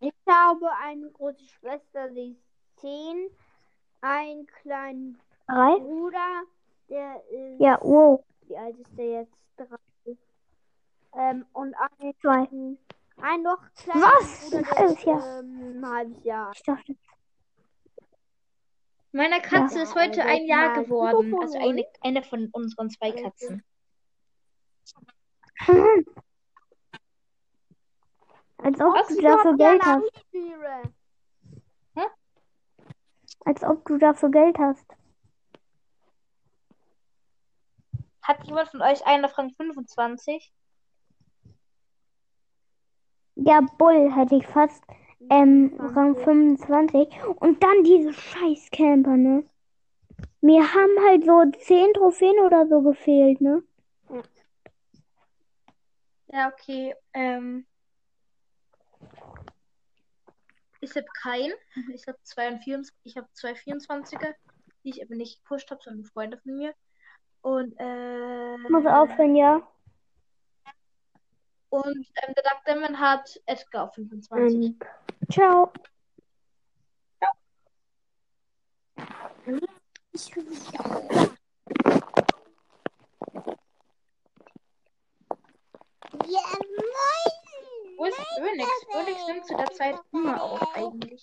Ich 0.00 0.14
habe 0.28 0.70
eine 0.82 1.10
große 1.10 1.44
Schwester, 1.44 2.08
die 2.10 2.32
ist 2.32 2.80
10. 2.80 3.30
Einen 4.00 4.46
kleinen 4.46 5.20
Drei? 5.46 5.76
Bruder, 5.78 6.42
der 6.88 7.22
ist. 7.30 7.60
Ja, 7.60 7.78
wow. 7.82 8.24
Wie 8.46 8.56
alt 8.56 8.78
ist 8.78 8.96
der 8.96 9.06
jetzt? 9.20 9.34
Drei. 9.56 10.16
Ähm, 11.12 11.44
und 11.52 11.74
einen, 11.74 12.14
Zwei. 12.20 12.48
einen 13.20 13.42
noch 13.42 13.60
kleinen 13.74 14.02
Was? 14.02 14.50
Bruder, 14.50 14.58
Ein 14.58 14.64
der 14.64 14.76
halbes 14.78 14.92
ist 14.98 15.04
Jahr. 15.04 15.38
ähm, 15.40 15.84
ein 15.84 15.86
halbes 15.90 16.24
Jahr. 16.24 16.52
Ich 16.54 16.62
dachte, 16.62 16.96
Meiner 19.12 19.40
Katze 19.40 19.78
Ja. 19.78 19.82
ist 19.82 19.94
heute 19.96 20.20
Ja, 20.20 20.26
ein 20.26 20.46
Jahr 20.46 20.82
geworden. 20.82 21.34
Also 21.42 21.58
eine, 21.58 21.84
eine 22.00 22.22
von 22.22 22.48
unseren 22.52 22.90
zwei 22.90 23.10
Katzen. 23.10 23.62
Als 28.62 28.80
ob 28.80 28.94
Was 28.94 29.08
du 29.08 29.22
dafür 29.22 29.56
Geld 29.56 29.82
hast. 29.82 30.04
ausführe. 30.04 30.82
Als 33.44 33.62
ob 33.64 33.84
du 33.86 33.96
dafür 33.96 34.30
Geld 34.30 34.58
hast. 34.58 34.86
Hat 38.22 38.44
jemand 38.44 38.68
von 38.68 38.82
euch 38.82 39.04
einen 39.06 39.24
auf 39.24 39.36
Rang 39.38 39.50
25? 39.54 40.52
Ja, 43.36 43.60
Bull 43.78 44.14
hätte 44.14 44.36
ich 44.36 44.46
fast 44.46 44.84
ähm, 45.30 45.74
Rang 45.78 46.16
25. 46.16 47.08
Und 47.36 47.62
dann 47.62 47.82
diese 47.84 48.12
scheiß 48.12 48.70
Camper, 48.70 49.16
ne? 49.16 49.44
Mir 50.42 50.62
haben 50.74 51.06
halt 51.06 51.24
so 51.24 51.44
10 51.64 51.94
Trophäen 51.94 52.38
oder 52.40 52.66
so 52.66 52.82
gefehlt, 52.82 53.40
ne? 53.40 53.62
Ja, 56.28 56.48
okay. 56.48 56.94
Ähm, 57.14 57.66
ich 60.80 60.90
habe 60.96 61.06
keinen. 61.22 61.52
Ich 61.94 62.06
habe 62.06 62.18
zwei 62.22 62.48
und 62.48 62.60
24, 62.62 62.94
ich 63.04 63.16
habe 63.16 63.28
zwei 63.32 63.52
24er, 63.52 64.34
die 64.84 64.90
ich 64.90 65.02
aber 65.02 65.14
nicht 65.14 65.42
gepusht 65.42 65.70
habe, 65.70 65.80
sondern 65.82 66.04
Freunde 66.06 66.38
von 66.38 66.56
mir. 66.56 66.74
Und 67.42 67.74
äh, 67.78 68.54
Ich 68.56 68.68
muss 68.70 68.86
aufhören, 68.86 69.36
ja. 69.36 69.66
und 71.70 72.06
ähm, 72.22 72.34
der 72.34 72.42
Duck 72.42 72.64
Demon 72.66 72.98
hat 72.98 73.40
Edgar 73.46 73.84
auf 73.84 73.94
25. 73.94 74.74
Ciao. 75.30 75.72
Ja, 86.26 86.42
moin! 86.76 87.29
Wo 88.00 88.06
ist 88.06 88.16
Phoenix? 88.16 88.66
Phoenix 88.90 89.26
nimmt 89.26 89.44
zu 89.44 89.54
der 89.54 89.70
Zeit 89.72 90.00
immer 90.10 90.42
auf, 90.42 90.74
eigentlich. 90.74 91.22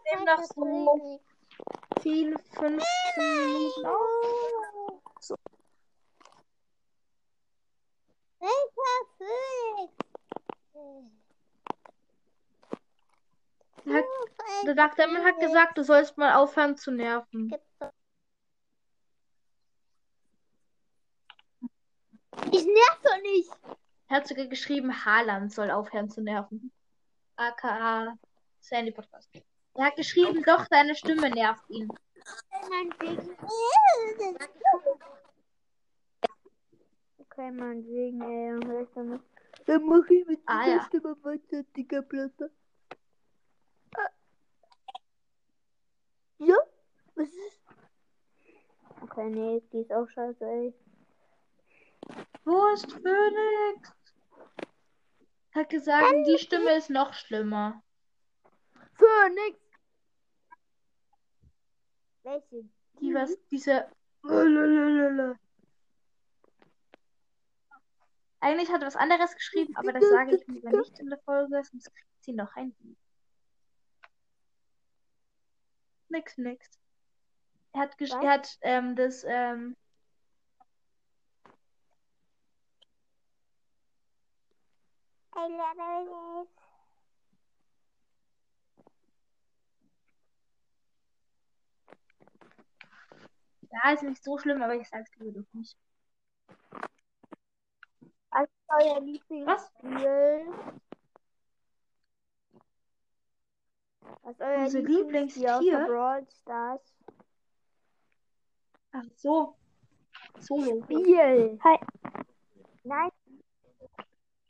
Wir 0.00 0.16
haben 0.16 0.24
noch 0.24 0.42
so 0.54 1.20
viel, 2.00 2.34
15 2.54 2.76
Minuten 3.18 3.86
auf. 3.86 4.94
Hat, 13.86 14.04
der 14.66 14.74
Demon 14.74 15.24
hat 15.24 15.38
gesagt, 15.40 15.76
du 15.78 15.84
sollst 15.84 16.16
mal 16.16 16.34
aufhören 16.34 16.76
zu 16.76 16.90
nerven. 16.90 17.54
Ich 22.50 22.64
nerv 22.64 23.00
doch 23.02 23.22
nicht. 23.22 23.50
Er 24.08 24.16
hat 24.16 24.28
sogar 24.28 24.46
geschrieben, 24.46 25.04
Haaland 25.04 25.52
soll 25.52 25.70
aufhören 25.70 26.08
zu 26.08 26.22
nerven. 26.22 26.72
AKA 27.36 28.16
Sandy 28.60 28.92
Podcast. 28.92 29.28
Er 29.74 29.86
hat 29.86 29.96
geschrieben, 29.96 30.42
doch, 30.44 30.66
deine 30.68 30.94
Stimme 30.94 31.30
nervt 31.30 31.68
ihn. 31.68 31.88
Okay, 37.18 37.50
meinetwegen, 37.50 38.22
ey, 38.22 39.18
dann 39.66 39.84
mach 39.84 40.08
ich 40.08 40.26
mit 40.26 40.40
Ah, 40.46 40.68
ja. 40.68 40.82
Stimme 40.84 41.16
weiter, 41.22 41.62
dicker 41.76 42.02
Platte. 42.02 42.50
Ja? 46.44 46.56
Was 47.14 47.28
ist? 47.28 47.60
Okay, 49.02 49.30
nee, 49.30 49.62
die 49.72 49.78
ist 49.78 49.92
auch 49.92 50.08
scheiße, 50.08 50.44
ey. 50.44 50.74
Wo 52.44 52.66
ist 52.68 52.90
Phoenix? 52.90 53.92
Hat 55.52 55.68
gesagt, 55.70 56.14
die 56.26 56.38
Stimme 56.38 56.76
ist 56.76 56.90
noch 56.90 57.14
schlimmer. 57.14 57.82
Phoenix! 58.94 59.58
Welche? 62.22 62.64
Die 63.00 63.14
was, 63.14 63.36
diese. 63.50 63.88
Eigentlich 68.40 68.70
hat 68.70 68.82
er 68.82 68.86
was 68.86 68.96
anderes 68.96 69.34
geschrieben, 69.34 69.76
aber 69.76 69.92
das 69.92 70.08
sage 70.08 70.36
ich 70.36 70.46
lieber 70.46 70.70
nicht 70.70 70.98
in 70.98 71.08
der 71.08 71.18
Folge, 71.20 71.62
sonst 71.62 71.94
kriegt 71.94 72.24
sie 72.24 72.32
noch 72.32 72.54
ein. 72.56 72.74
Nix, 76.14 76.38
nix. 76.38 76.70
Er 77.72 77.80
hat, 77.80 77.98
gesch 77.98 78.12
er 78.12 78.30
hat 78.30 78.56
ähm, 78.60 78.94
das, 78.94 79.24
ähm, 79.26 79.76
I 85.36 85.48
love 85.48 86.44
it. 86.44 86.48
ja, 93.72 93.90
ist 93.90 94.04
nicht 94.04 94.22
so 94.22 94.38
schlimm, 94.38 94.62
aber 94.62 94.76
ich 94.76 94.88
sag's 94.88 95.10
lieber 95.16 95.40
doch 95.40 95.52
nicht. 95.52 95.76
Was 98.30 98.44
ist 98.44 98.68
euer 98.68 99.00
Lieblingsspiel? 99.00 99.46
Was 99.46 99.72
ist 104.30 104.40
euer 104.40 104.58
Unser 104.64 104.80
Lieblingstier 104.80 105.60
Lieblingstier? 105.60 105.86
Brawl 105.86 106.26
Stars? 106.28 106.94
Ach 108.92 109.04
so. 109.16 109.56
Solo. 110.38 110.82
Spiel. 110.84 111.58
Hi. 111.62 111.78
Nein, 112.84 113.10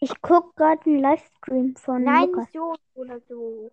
Ich 0.00 0.12
guck 0.20 0.54
gerade 0.56 0.82
einen 0.86 0.98
Livestream 1.00 1.76
von 1.76 2.02
nein, 2.02 2.26
Lukas. 2.26 2.46
Mission 2.46 2.76
oder 2.94 3.20
so. 3.20 3.70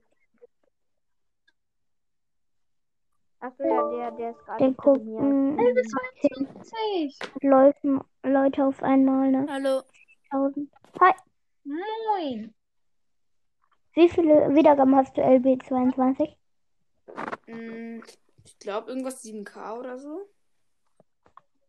Achso, 3.39 3.63
ja, 3.63 3.89
der, 3.89 4.12
der 4.12 4.32
ist 4.32 4.45
gerade 4.45 4.63
Den 4.63 4.77
gucken 4.77 5.58
22. 5.58 7.19
Leute, 7.41 8.06
Leute 8.23 8.65
auf 8.65 8.84
einmal, 8.84 9.32
ne? 9.32 9.47
Hallo. 9.49 9.82
1000. 10.30 10.69
Hi. 10.99 11.13
Moin. 11.63 12.54
Wie 13.93 14.10
viele 14.10 14.54
Wiedergaben 14.56 14.95
hast 14.95 15.17
du, 15.17 15.21
LB22? 15.21 16.36
Mm, 17.47 18.01
Ich 18.45 18.60
glaube 18.60 18.89
irgendwas 18.89 19.21
7K 19.21 19.77
oder 19.77 19.97
so. 19.99 20.30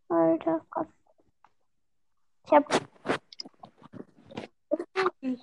Alter, 0.09 0.61
krass. 0.69 0.87
Ich 2.45 2.51
hab, 2.51 2.65
Ich 5.21 5.39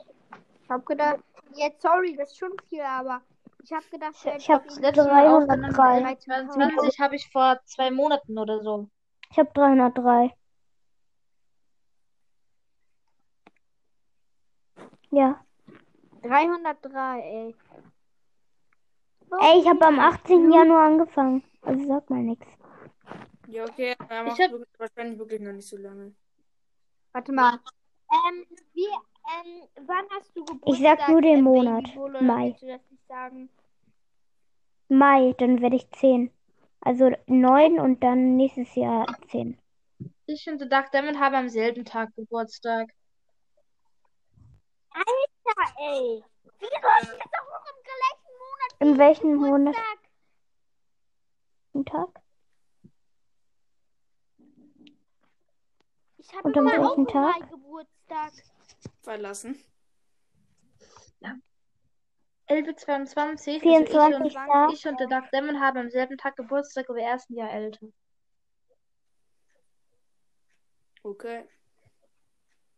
hab 0.69 0.87
gedacht, 0.87 1.19
jetzt, 1.55 1.83
sorry, 1.83 2.15
das 2.17 2.31
ist 2.31 2.39
schon 2.39 2.53
viel, 2.69 2.83
aber 2.83 3.21
ich 3.63 3.73
hab 3.73 3.89
gedacht, 3.91 4.15
Ich- 4.15 4.27
ich 4.37 4.51
hab 4.51 4.61
hätten 4.63 4.69
Das 4.69 4.81
letzte 4.81 5.05
Mal 5.05 5.27
aufgenommen, 5.27 5.73
303. 5.75 6.17
22 6.17 7.01
habe 7.01 7.17
ich 7.17 7.29
vor 7.31 7.59
zwei 7.65 7.91
Monaten 7.91 8.39
oder 8.39 8.63
so. 8.63 8.89
ich 9.31 9.39
hab 9.39 9.53
303. 9.55 10.33
Ja. 15.11 15.45
303, 16.23 17.21
ey. 17.21 17.55
Ey, 19.41 19.61
ich 19.61 19.69
habe 19.69 19.87
am 19.87 19.99
18. 20.01 20.51
Januar 20.53 20.87
angefangen. 20.87 21.43
Also 21.63 21.87
sag 21.87 22.11
mal 22.11 22.23
nichts. 22.23 22.47
Ja, 23.49 23.65
okay, 23.65 23.95
aber 23.99 24.15
er 24.15 24.27
Ich 24.27 24.33
hab- 24.41 24.51
wirklich, 24.53 24.79
wahrscheinlich 24.79 25.19
wirklich 25.19 25.41
noch 25.41 25.53
nicht 25.53 25.69
so 25.69 25.77
lange. 25.77 26.15
Warte 27.13 27.33
mal. 27.33 27.59
Ähm, 28.13 28.45
wie, 28.75 28.85
ähm, 28.87 29.69
wann 29.87 30.05
hast 30.11 30.37
du 30.37 30.45
Geburtstag? 30.45 30.75
Ich 30.75 30.81
sag 30.83 31.09
nur 31.09 31.21
den 31.23 31.39
äh, 31.39 31.43
Monat. 31.43 31.97
Oder 31.97 32.23
Mai. 32.23 32.47
willst 32.49 32.63
du 32.63 32.67
das 32.67 32.91
nicht 32.91 33.07
sagen? 33.07 33.49
Mai, 34.89 35.35
dann 35.39 35.61
werde 35.61 35.77
ich 35.77 35.91
10. 35.93 36.31
Also 36.81 37.11
9 37.27 37.79
und 37.79 38.03
dann 38.03 38.37
nächstes 38.37 38.75
Jahr 38.75 39.07
10. 39.29 39.59
Ich 40.27 40.47
und 40.49 40.61
der 40.61 40.69
Duck 40.69 40.91
Demon 40.93 41.21
haben 41.21 41.35
am 41.35 41.49
selben 41.49 41.85
Tag 41.85 42.15
Geburtstag. 42.17 42.89
Ja, 45.81 45.87
ey. 45.87 46.25
Wieso 46.59 46.75
ist 46.75 46.83
das 46.83 47.19
doch 47.19 47.47
auch 47.55 47.67
im 47.71 47.83
gleichen 47.89 48.33
Monat? 48.39 48.73
In 48.81 48.99
welchem? 48.99 49.35
Monat? 49.37 49.77
Tag? 51.87 52.21
Ich 56.19 56.35
habe 56.35 56.49
Und 56.49 56.57
am 56.59 56.69
immer 56.69 56.91
auch 56.91 57.07
Tag? 57.07 57.41
Mai 57.41 57.47
Geburtstag. 57.49 58.33
Verlassen. 59.03 59.65
11.22. 62.49 63.61
24. 63.61 63.95
Also 63.97 64.25
ich, 64.25 64.37
und, 64.37 64.73
ich 64.73 64.87
und 64.89 64.99
der 64.99 65.07
Duck 65.07 65.31
Demon 65.31 65.61
haben 65.61 65.79
am 65.79 65.91
selben 65.91 66.19
Tag 66.19 66.35
Geburtstag, 66.35 66.91
aber 66.91 66.99
erst 66.99 67.31
ein 67.31 67.37
Jahr 67.37 67.53
älter. 67.53 67.87
Okay. 71.05 71.49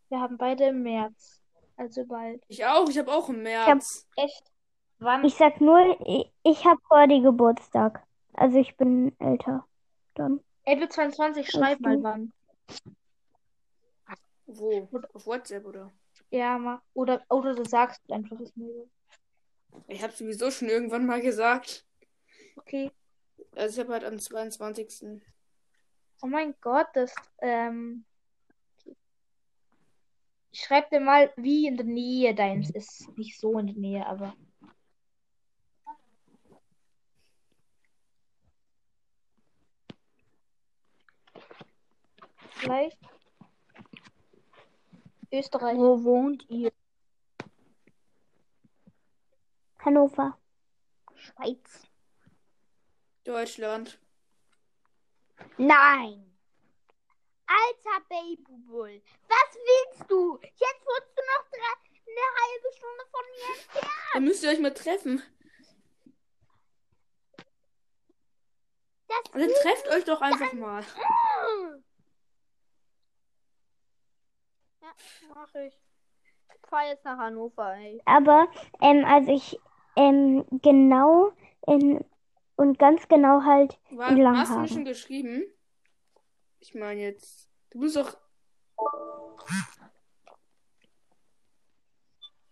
Wir 0.09 0.21
haben 0.21 0.37
beide 0.37 0.65
im 0.65 0.83
März. 0.83 1.42
Also 1.75 2.05
bald. 2.05 2.43
Ich 2.47 2.65
auch, 2.65 2.87
ich 2.89 2.97
habe 2.97 3.11
auch 3.11 3.29
im 3.29 3.43
März. 3.43 4.07
Echt? 4.15 4.43
Wann? 4.99 5.25
Ich 5.25 5.35
sag 5.35 5.59
nur, 5.59 5.97
ich, 6.05 6.31
ich 6.43 6.65
habe 6.65 6.79
heute 6.89 7.21
Geburtstag. 7.21 8.05
Also 8.33 8.57
ich 8.57 8.77
bin 8.77 9.15
älter. 9.19 9.67
Dann. 10.15 10.39
11.22. 10.65 11.51
Schreib 11.51 11.79
mal 11.81 12.01
wann. 12.03 12.31
Wo? 14.45 14.87
Auf 15.13 15.25
WhatsApp 15.25 15.65
oder? 15.65 15.91
Ja, 16.29 16.57
mach. 16.57 16.81
Oder, 16.93 17.23
oder 17.29 17.53
du 17.55 17.65
sagst 17.65 18.01
einfach 18.11 18.39
es 18.39 18.55
mir. 18.55 18.87
Ich 19.87 20.03
habe 20.03 20.13
sowieso 20.13 20.51
schon 20.51 20.69
irgendwann 20.69 21.05
mal 21.05 21.21
gesagt. 21.21 21.85
Okay. 22.57 22.91
Also 23.55 23.73
ich 23.73 23.85
habe 23.85 23.93
halt 23.93 24.05
am 24.05 24.19
22. 24.19 25.21
Oh 26.21 26.27
mein 26.27 26.55
Gott, 26.61 26.87
das, 26.93 27.13
ähm 27.41 28.05
schreib 30.53 30.89
dir 30.89 30.99
mal, 30.99 31.33
wie 31.35 31.67
in 31.67 31.77
der 31.77 31.85
Nähe 31.85 32.33
deins 32.33 32.69
ist. 32.69 33.09
Nicht 33.17 33.39
so 33.39 33.57
in 33.59 33.67
der 33.67 33.75
Nähe, 33.75 34.05
aber. 34.05 34.35
Vielleicht. 42.51 42.97
Österreich. 45.31 45.77
Wo 45.77 46.03
wohnt 46.03 46.45
ihr? 46.49 46.71
Hannover. 49.79 50.37
Schweiz. 51.15 51.87
Deutschland. 53.25 53.99
Nein. 55.57 56.33
Alter 57.47 58.05
Babybull. 58.09 59.01
Was 59.27 59.55
will 59.55 59.72
willst 59.93 60.11
du? 60.11 60.39
Jetzt 60.41 60.85
wohnst 60.85 61.13
du 61.15 61.21
noch 61.21 61.49
drei, 61.49 61.73
eine 62.07 62.25
halbe 62.41 62.69
Stunde 62.75 63.03
von 63.11 63.21
mir 63.31 63.47
entfernt. 63.55 63.91
Dann 64.13 64.23
müsst 64.23 64.43
ihr 64.43 64.49
euch 64.49 64.59
mal 64.59 64.73
treffen. 64.73 65.23
Das 69.07 69.33
Und 69.33 69.41
dann 69.41 69.49
trefft 69.61 69.87
euch 69.89 70.03
doch 70.05 70.21
einfach 70.21 70.53
mal. 70.53 70.83
Ja, 74.81 74.93
mach 75.33 75.55
ich. 75.55 75.79
Ich 76.55 76.69
fahr 76.69 76.87
jetzt 76.87 77.05
nach 77.05 77.17
Hannover, 77.17 77.75
ey. 77.75 78.01
Aber, 78.05 78.47
ähm, 78.81 79.05
also 79.05 79.31
ich, 79.31 79.59
ähm, 79.95 80.45
genau 80.63 81.33
in, 81.67 82.03
und 82.55 82.79
ganz 82.79 83.07
genau 83.07 83.43
halt 83.43 83.79
War, 83.91 84.09
in 84.09 84.27
hast 84.27 84.51
du 84.53 84.59
mir 84.59 84.67
schon 84.67 84.85
geschrieben? 84.85 85.43
Ich 86.59 86.73
meine 86.73 87.01
jetzt. 87.01 87.49
Du 87.69 87.79
bist 87.79 87.95
doch. 87.95 88.17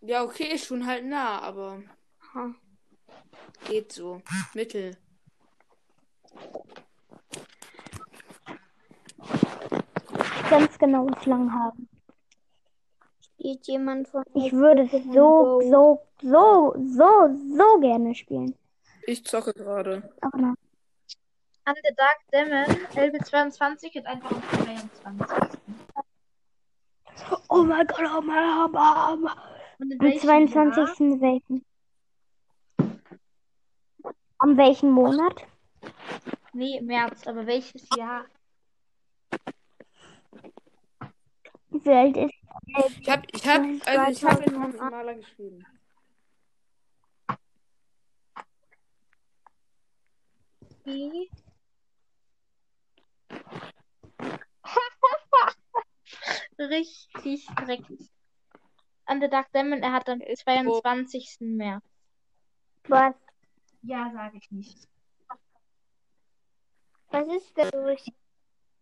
Ja, 0.01 0.23
okay, 0.23 0.53
ist 0.53 0.65
schon 0.65 0.85
halt 0.85 1.05
nah, 1.05 1.39
aber. 1.39 1.83
Ha. 2.33 2.55
Geht 3.67 3.91
so. 3.91 4.21
Mittel. 4.55 4.97
Ganz 10.49 10.77
genau 10.79 11.05
in 11.05 11.15
Langhagen. 11.25 11.87
Spielt 13.21 13.67
jemand 13.67 14.07
von 14.07 14.23
Ich 14.33 14.51
würde 14.51 14.83
es 14.83 15.03
so, 15.13 15.61
so, 15.61 16.01
so, 16.21 16.75
so, 16.75 17.29
so 17.57 17.79
gerne 17.79 18.15
spielen. 18.15 18.55
Ich 19.05 19.23
zocke 19.23 19.53
gerade. 19.53 20.11
Aber 20.21 20.37
nein. 20.37 20.55
An 21.65 21.75
the 21.75 21.95
Dark 21.95 22.17
Demon, 22.33 22.65
LB22 22.95 23.99
und 23.99 24.05
einfach 24.07 24.31
am 24.31 25.19
22. 25.19 25.59
Oh 27.49 27.63
mein 27.63 27.85
Gott, 27.85 28.09
oh 28.17 28.21
mein 28.21 28.71
Gott. 28.71 29.13
Und 29.13 29.23
in 29.23 29.50
Am 29.81 29.89
welchem 29.89 30.47
22. 30.47 31.21
welchen? 31.21 31.65
Am 34.37 34.55
welchen 34.55 34.91
Monat? 34.91 35.47
Nee, 36.53 36.79
März, 36.81 37.25
aber 37.25 37.47
welches 37.47 37.89
Jahr? 37.97 38.25
Wie 41.69 41.89
alt 41.89 42.15
ist 42.15 42.33
Ich 42.99 43.09
hab, 43.09 43.25
ich 43.33 43.47
hab, 43.47 43.61
also 43.87 44.11
ich 44.11 44.23
hab 44.23 44.45
in 44.45 44.59
Maximaler 44.59 45.15
geschrieben. 45.15 45.65
Wie? 50.83 51.31
Richtig 56.59 57.47
dreckig. 57.55 58.11
An 59.11 59.19
the 59.19 59.27
Dark 59.27 59.51
Demon, 59.51 59.83
er 59.83 59.91
hat 59.91 60.07
am 60.07 60.21
22. 60.21 61.41
März. 61.41 61.83
Was? 62.87 63.13
Ja, 63.81 64.09
sage 64.13 64.37
ich 64.37 64.49
nicht. 64.51 64.87
Was 67.09 67.27
ist 67.27 67.57
denn 67.57 67.69
durch? 67.71 68.05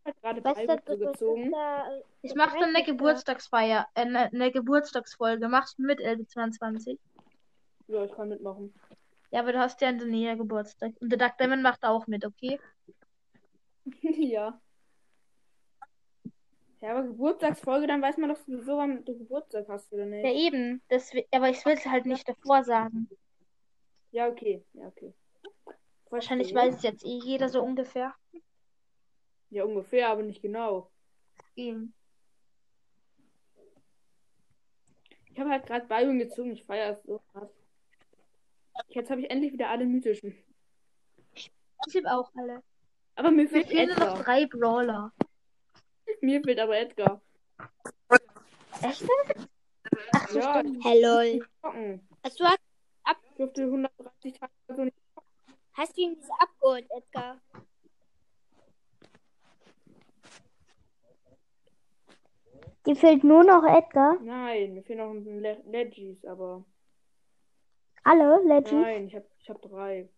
Hat 0.05 0.21
gerade 0.21 0.43
Was 0.43 0.65
da 0.67 0.85
zugezogen. 0.85 1.51
da- 1.51 1.89
Ich 2.21 2.35
mache 2.35 2.59
dann 2.59 2.75
eine 2.75 2.85
Geburtstagsfeier, 2.85 3.87
äh, 3.95 4.01
eine, 4.01 4.25
eine 4.31 4.51
Geburtstagsfolge. 4.51 5.47
Machst 5.49 5.79
du 5.79 5.81
mit 5.83 5.99
LB22? 5.99 6.99
Ja, 7.87 8.05
ich 8.05 8.11
kann 8.11 8.29
mitmachen. 8.29 8.71
Ja, 9.31 9.39
aber 9.39 9.51
du 9.53 9.57
hast 9.59 9.81
ja 9.81 9.89
in 9.89 9.97
der 9.97 10.07
Nähe 10.07 10.37
Geburtstag. 10.37 10.91
Und 11.01 11.09
der 11.09 11.17
Dark 11.17 11.39
Demon 11.39 11.63
macht 11.63 11.83
auch 11.83 12.05
mit, 12.05 12.23
okay? 12.23 12.59
ja. 14.01 14.61
Ja, 16.81 16.91
aber 16.91 17.03
Geburtstagsfolge, 17.03 17.87
dann 17.87 18.01
weiß 18.01 18.17
man 18.17 18.29
doch 18.29 18.37
sowieso, 18.37 18.77
wann 18.77 19.03
du 19.03 19.17
Geburtstag 19.17 19.67
hast, 19.67 19.91
oder 19.91 20.05
Ja, 20.05 20.31
nicht? 20.31 20.53
eben. 20.53 20.81
Das, 20.87 21.11
aber 21.31 21.49
ich 21.49 21.65
will 21.65 21.73
es 21.73 21.85
halt 21.85 22.05
nicht 22.05 22.27
davor 22.27 22.63
sagen. 22.63 23.09
Ja, 24.11 24.29
okay. 24.29 24.63
Ja, 24.73 24.87
okay. 24.87 25.13
Wahrscheinlich 26.09 26.55
weiß 26.55 26.77
es 26.77 26.83
jetzt 26.83 27.05
eh 27.05 27.19
jeder 27.23 27.49
so 27.49 27.61
ungefähr. 27.61 28.15
Ja, 29.49 29.63
ungefähr, 29.65 30.09
aber 30.09 30.23
nicht 30.23 30.41
genau. 30.41 30.89
Eben. 31.55 31.93
Ich 35.31 35.39
habe 35.39 35.49
halt 35.49 35.65
gerade 35.65 35.85
Byron 35.85 36.19
gezogen. 36.19 36.51
Ich 36.51 36.63
feiere 36.65 36.93
es 36.93 37.03
so 37.03 37.21
krass. 37.31 37.49
Jetzt 38.87 39.11
habe 39.11 39.21
ich 39.21 39.29
endlich 39.29 39.53
wieder 39.53 39.69
alle 39.69 39.85
mythischen. 39.85 40.35
Ich 41.33 41.95
habe 41.95 42.11
auch 42.11 42.31
alle. 42.35 42.63
Aber 43.15 43.31
mir 43.31 43.47
fehlt 43.47 43.67
fehlen 43.67 43.97
noch 43.99 44.23
drei 44.23 44.45
Brawler. 44.45 45.13
Mir 46.21 46.41
fehlt 46.43 46.59
aber 46.59 46.77
Edgar. 46.77 47.21
Echt? 48.81 49.07
Ach 50.13 50.27
so, 50.29 50.39
Ja, 50.39 50.59
stimmt. 50.59 50.83
Zocken. 51.61 52.07
Hast 52.23 52.39
du, 52.39 52.45
Ich 52.45 53.35
durfte 53.37 53.63
130 53.63 54.33
Tage 54.33 54.51
so 54.67 54.83
nicht. 54.83 54.97
hast 55.73 55.97
du 55.97 56.01
ihn 56.01 56.17
das 56.19 56.29
abgeholt, 56.39 56.85
Edgar? 56.91 57.37
Die 62.85 62.95
fehlt 62.95 63.23
nur 63.23 63.43
noch 63.43 63.63
Edgar. 63.63 64.19
Nein, 64.21 64.73
mir 64.73 64.83
fehlen 64.83 64.99
noch 64.99 65.11
ein 65.11 65.41
Le 65.41 65.61
Legis, 65.65 66.23
aber. 66.25 66.63
Alle, 68.03 68.41
Legends. 68.45 68.71
Nein, 68.71 69.07
ich 69.07 69.15
habe 69.15 69.25
ich 69.39 69.49
hab 69.49 69.61
drei. 69.61 70.09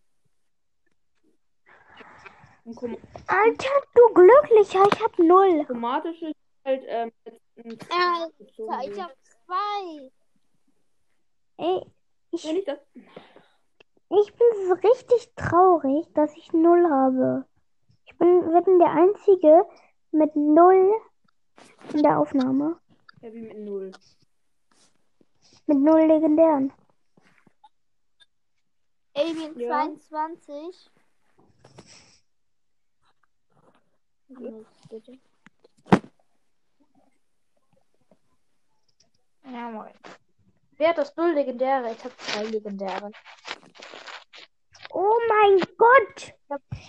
Alter, 2.64 3.68
du 3.94 4.14
Glücklicher, 4.14 4.84
ich 4.92 5.02
hab 5.02 5.18
null. 5.18 5.64
chromatische 5.64 6.26
ist 6.26 6.36
halt 6.64 6.84
ähm, 6.86 7.12
Alter, 7.90 8.30
ich 8.88 9.00
hab 9.02 9.12
zwei. 9.46 10.10
Ey, 11.58 11.82
ich, 12.30 12.44
Wenn 12.44 12.56
ich 12.56 12.64
das. 12.64 12.78
ich 12.94 14.34
bin 14.34 14.68
so 14.68 14.74
richtig 14.74 15.32
traurig, 15.36 16.06
dass 16.14 16.36
ich 16.36 16.52
null 16.52 16.88
habe. 16.88 17.46
Ich 18.04 18.16
bin, 18.16 18.40
bin 18.64 18.78
der 18.78 18.90
Einzige 18.92 19.64
mit 20.12 20.34
null 20.36 20.92
in 21.94 22.02
der 22.02 22.18
Aufnahme. 22.18 22.78
Ja, 23.20 23.32
wie 23.32 23.42
mit 23.42 23.58
null. 23.58 23.90
Mit 25.66 25.78
null 25.78 26.00
legendären. 26.02 26.72
Alien 29.14 29.58
Ja. 29.58 29.68
22. 29.68 30.90
Okay. 31.74 31.88
Nicht, 34.21 34.21
bitte. 34.90 35.18
Ja, 39.44 39.70
moin. 39.70 39.92
Wer 40.76 40.88
hat 40.88 40.98
das 40.98 41.14
Null 41.16 41.32
Legendäre? 41.32 41.92
Ich 41.92 42.04
habe 42.04 42.16
zwei 42.16 42.44
Legendäre. 42.44 43.10
Oh 44.90 45.18
mein 45.28 45.62
Gott! 45.78 46.34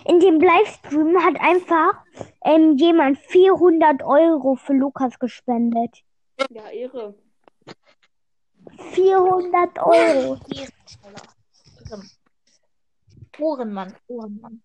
In 0.04 0.20
dem 0.20 0.40
Livestream 0.40 1.22
hat 1.24 1.40
einfach 1.40 2.04
ähm, 2.44 2.76
jemand 2.76 3.18
400 3.18 4.02
Euro 4.02 4.56
für 4.56 4.74
Lukas 4.74 5.18
gespendet. 5.18 6.02
Ja, 6.50 6.68
Ehre. 6.68 7.14
400 8.92 9.78
Euro. 9.78 10.38
Ohrenmann, 13.38 13.94
Ohrenmann. 14.06 14.62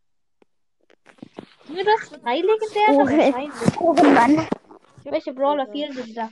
Mir 1.68 1.86
das 1.86 2.10
drei 2.10 2.38
Legendäre? 2.38 2.92
Ohren. 2.92 3.18
Wahrscheinlich. 3.18 3.80
Oh 3.80 3.94
Mann. 3.94 4.48
Welche 5.04 5.34
Brawler 5.34 5.68
fehlen 5.68 5.94
dir 5.96 6.14
da? 6.14 6.30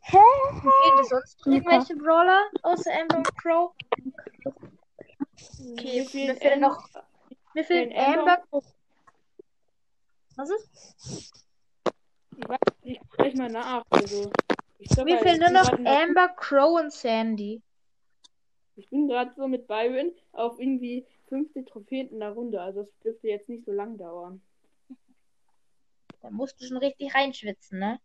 Hä? 0.00 0.18
Fehlen 0.50 0.96
dir 0.98 1.04
sonst 1.04 1.46
irgendwelche 1.46 1.96
Brawler 1.96 2.44
außer 2.62 2.90
Amber 3.00 3.16
und 3.16 3.36
Crow? 3.38 3.72
Okay, 5.72 6.06
Mir 6.12 6.36
fehlen 6.36 6.60
noch. 6.60 6.88
Mir 7.54 7.64
fehlen 7.64 7.92
Amber. 7.96 8.42
Was 10.36 10.50
ist? 10.50 11.32
Ich 12.38 12.48
weiß 12.48 12.58
nicht, 12.82 13.00
ich 13.24 13.34
mal 13.34 13.50
nach. 13.50 13.82
Also, 13.90 14.30
ich 14.78 14.96
Mir 14.96 15.18
fehlen 15.18 15.40
ich 15.42 15.50
nur 15.50 15.50
noch 15.50 15.72
Amber, 15.84 16.28
Crow 16.36 16.80
und 16.80 16.92
Sandy. 16.92 17.62
Ich 18.76 18.88
bin 18.90 19.08
gerade 19.08 19.32
so 19.34 19.48
mit 19.48 19.66
Byron 19.66 20.12
auf 20.32 20.58
irgendwie 20.58 21.06
50 21.28 21.66
Trophäen 21.66 22.10
in 22.10 22.20
der 22.20 22.30
Runde. 22.32 22.60
Also, 22.60 22.82
das 22.82 22.98
dürfte 22.98 23.28
jetzt 23.28 23.48
nicht 23.48 23.64
so 23.64 23.72
lang 23.72 23.96
dauern. 23.96 24.42
Da 26.20 26.30
musst 26.30 26.60
du 26.60 26.66
schon 26.66 26.76
richtig 26.76 27.14
reinschwitzen, 27.14 27.78
ne? 27.78 28.00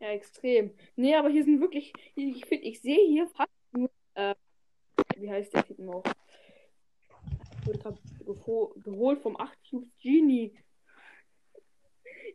Ja, 0.00 0.08
extrem. 0.10 0.74
Nee, 0.96 1.14
aber 1.14 1.28
hier 1.28 1.44
sind 1.44 1.60
wirklich. 1.60 1.92
Ich 2.14 2.44
finde, 2.44 2.66
ich 2.66 2.80
sehe 2.80 3.06
hier 3.06 3.26
fast 3.28 3.50
nur 3.72 3.90
äh, 4.14 4.34
wie 5.16 5.30
heißt 5.30 5.54
der 5.54 5.64
Typ 5.64 5.78
noch? 5.78 6.02
Wurde 7.64 7.78
grad 7.78 7.98
gefo- 8.24 8.80
geholt 8.82 9.20
vom 9.20 9.36
8 9.40 9.58
Cubes 9.68 9.88
Genie. 10.00 10.56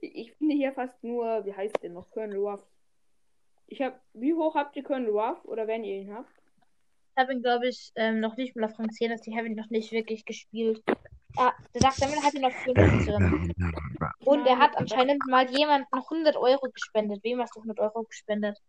Ich 0.01 0.15
ich 0.15 0.33
finde 0.33 0.55
hier 0.55 0.73
fast 0.73 1.01
nur, 1.03 1.45
wie 1.45 1.53
heißt 1.53 1.81
der 1.81 1.91
noch? 1.91 2.09
Colonel 2.11 2.37
Ruff. 2.37 2.65
Ich 3.73 3.81
hab, 3.81 3.99
wie 4.13 4.35
hoch 4.35 4.53
habt 4.53 4.75
ihr 4.75 4.83
Colonel 4.83 5.09
Ruff? 5.09 5.43
Oder 5.45 5.65
wenn 5.65 5.83
ihr 5.83 6.01
ihn 6.01 6.13
habt? 6.13 6.29
Ich 6.29 7.17
habe 7.17 7.33
ihn, 7.33 7.41
glaube 7.41 7.67
ich, 7.67 7.91
ähm, 7.95 8.19
noch 8.19 8.37
nicht 8.37 8.55
mal 8.55 8.65
auf 8.65 8.77
Rang 8.77 8.91
10, 8.91 9.11
also 9.11 9.23
ich 9.25 9.35
habe 9.35 9.47
ihn 9.47 9.55
noch 9.55 9.71
nicht 9.71 9.91
wirklich 9.91 10.25
gespielt. 10.25 10.83
Ah, 11.37 11.53
der 11.73 11.81
Dark 11.81 11.95
Devil 11.95 12.21
hat 12.21 12.35
ihn 12.35 12.41
noch 12.41 12.51
15. 12.51 13.51
Und 14.25 14.45
er 14.45 14.59
hat 14.59 14.77
anscheinend 14.77 15.25
mal 15.25 15.49
jemanden 15.49 15.87
100 15.91 16.35
Euro 16.35 16.69
gespendet. 16.69 17.23
Wem 17.23 17.41
hast 17.41 17.55
du 17.55 17.61
100 17.61 17.79
Euro 17.79 18.03
gespendet? 18.03 18.59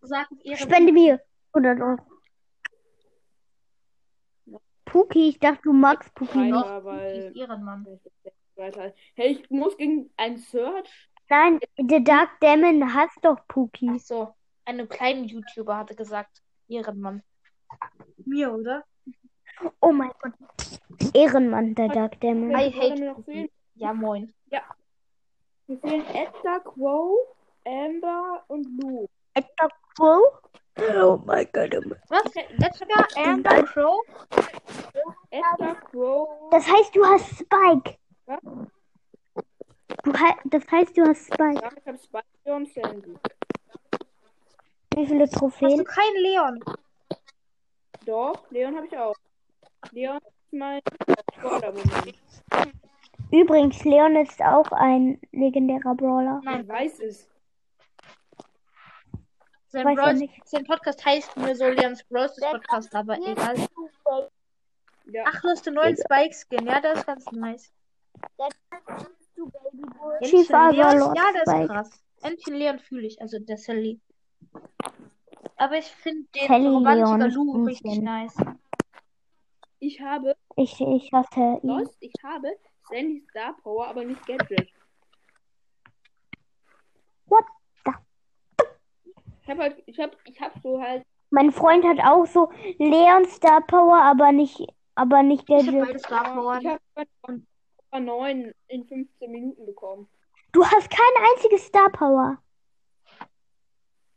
Sag 0.00 0.28
ihre 0.42 0.56
Spende 0.56 0.90
mir 0.90 1.20
100 1.52 1.82
Euro. 1.82 1.98
Puki, 4.86 5.28
ich 5.28 5.38
dachte, 5.38 5.60
du 5.64 5.74
magst 5.74 6.14
Puki 6.14 6.38
nicht. 6.38 6.54
Weil. 6.54 7.36
Ehrenmann. 7.36 8.00
Hey, 9.14 9.32
ich 9.32 9.50
muss 9.50 9.76
gegen 9.76 10.10
einen 10.16 10.38
Search. 10.38 11.10
Nein, 11.28 11.60
der 11.78 12.00
Dark 12.00 12.40
Demon 12.40 12.94
hasst 12.94 13.18
doch 13.22 13.38
Puki. 13.48 13.90
Ach 13.94 14.00
so, 14.00 14.34
einem 14.64 14.88
kleinen 14.88 15.24
YouTuber 15.24 15.76
hatte 15.78 15.94
gesagt, 15.94 16.42
Ehrenmann. 16.68 17.22
Mir, 18.24 18.52
oder? 18.52 18.84
Oh 19.80 19.92
mein 19.92 20.10
Gott. 20.20 20.32
Ehrenmann, 21.14 21.74
der 21.74 21.88
Dark 21.88 22.20
Demon. 22.20 22.50
I 22.50 22.70
hate 22.70 23.22
fehlen? 23.24 23.48
Ja, 23.74 23.92
moin. 23.92 24.32
Mir 25.66 25.78
fehlen 25.78 26.06
Edgar, 26.06 26.60
Quo, 26.60 27.16
Amber 27.64 28.44
und 28.48 28.66
Lou. 28.80 29.08
Edgar 29.32 29.70
Crow? 29.96 30.22
Oh 30.76 31.20
mein 31.24 31.48
Gott. 31.52 31.74
Was? 32.08 32.36
Edgar, 32.36 33.06
Amber, 33.16 33.62
Crow? 33.62 34.04
Edgar, 35.30 35.74
Quo. 35.90 36.48
Das 36.50 36.66
heißt, 36.68 36.94
du 36.94 37.04
hast 37.04 37.30
Spike. 37.30 37.96
Was? 38.26 38.40
Du 40.02 40.12
he 40.12 40.32
das 40.44 40.70
heißt, 40.70 40.96
du 40.96 41.02
hast 41.02 41.26
Spike. 41.26 41.60
Ja, 41.62 41.70
ich 41.76 41.86
hab 41.86 41.98
Spike 41.98 42.54
und 42.54 42.68
Sandy. 42.72 43.14
Wie 44.94 45.06
viele 45.06 45.24
Hast 45.24 45.34
du 45.34 45.38
Trophäen? 45.40 45.84
keinen 45.84 46.16
Leon? 46.22 46.64
Doch, 48.06 48.50
Leon 48.50 48.76
habe 48.76 48.86
ich 48.86 48.96
auch. 48.96 49.14
Leon 49.92 50.18
ist 50.18 50.52
mein 50.52 50.80
Brawler-Moment. 51.40 52.14
Übrigens, 53.32 53.82
Leon 53.84 54.16
ist 54.16 54.40
auch 54.42 54.70
ein 54.72 55.20
legendärer 55.32 55.94
Brawler. 55.94 56.40
Ich 56.60 56.68
weiß 56.68 57.00
es. 57.00 57.28
Sein, 59.68 59.86
Weiß 59.86 59.96
Brawl, 59.96 60.14
nicht. 60.14 60.48
sein 60.48 60.64
Podcast 60.64 61.04
heißt 61.04 61.36
nur 61.36 61.54
so 61.56 61.66
Leons 61.66 62.04
Bros. 62.04 62.36
Podcast, 62.36 62.94
aber 62.94 63.16
egal. 63.18 63.56
Ja, 65.06 65.24
Ach, 65.26 65.42
hast 65.42 65.66
du 65.66 65.72
neuen 65.72 65.96
Spike-Skin? 65.96 66.64
Ja, 66.66 66.80
das 66.80 67.00
ist 67.00 67.06
ganz 67.06 67.30
nice. 67.32 67.72
Chief 70.22 70.48
Entchen 70.50 70.70
Leon, 70.72 70.86
Avalon 70.86 71.14
ja, 71.14 71.24
das 71.32 71.60
ist 71.60 71.68
krass. 71.68 72.04
Entchen 72.22 72.54
Leon 72.54 72.78
fühle 72.78 73.06
ich, 73.06 73.20
also 73.20 73.38
der 73.38 73.56
Sally. 73.56 74.00
Aber 75.56 75.78
ich 75.78 75.86
finde 75.86 76.26
den 76.34 76.46
Sally 76.48 76.66
Romantiker 76.68 77.18
Leon 77.18 77.30
Lou 77.32 77.64
richtig 77.64 78.00
nice. 78.00 78.36
ich 79.80 80.00
habe 80.00 80.34
Ich, 80.56 80.80
ich 80.80 81.12
ihn. 81.12 81.58
Lost, 81.62 81.96
ich 82.00 82.12
habe 82.22 82.48
Sandy 82.88 83.24
Star 83.30 83.56
Power, 83.62 83.86
aber 83.88 84.04
nicht 84.04 84.24
Gadget. 84.26 84.70
What 87.26 87.44
the? 87.84 87.92
Ich 89.42 89.48
habe 89.50 89.62
halt, 89.62 89.82
ich 89.86 89.98
habe, 89.98 90.16
ich 90.24 90.40
habe 90.40 90.58
so 90.62 90.80
halt, 90.80 91.02
Mein 91.30 91.50
Freund 91.52 91.84
hat 91.84 91.98
auch 92.00 92.26
so 92.26 92.50
Leon 92.78 93.26
Star 93.26 93.60
Power, 93.62 93.96
aber 94.02 94.32
nicht, 94.32 94.66
aber 94.94 95.22
nicht 95.22 95.44
Ich 95.48 95.54
habe 95.54 95.64
Gadget. 95.66 95.86
beide 95.86 95.98
Star 95.98 96.34
Power. 96.34 96.58
ich 96.60 96.66
habe 97.94 98.04
9 98.04 98.52
in 98.68 98.84
15 98.86 99.30
Minuten 99.30 99.66
bekommen. 99.66 100.08
Du 100.52 100.64
hast 100.64 100.90
keine 100.90 101.28
einzige 101.32 101.58
Star 101.58 101.90
Power. 101.90 102.38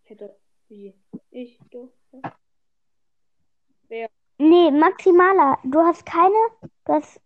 Ich 0.04 0.10
hätte, 0.12 0.36
wie, 0.68 0.94
ich, 1.32 1.60
du, 1.72 1.92
Nee, 4.40 4.70
maximaler. 4.70 5.58
Du 5.64 5.80
hast 5.82 6.06
keine. 6.06 6.36
Du 6.86 6.94
hast, 6.94 7.20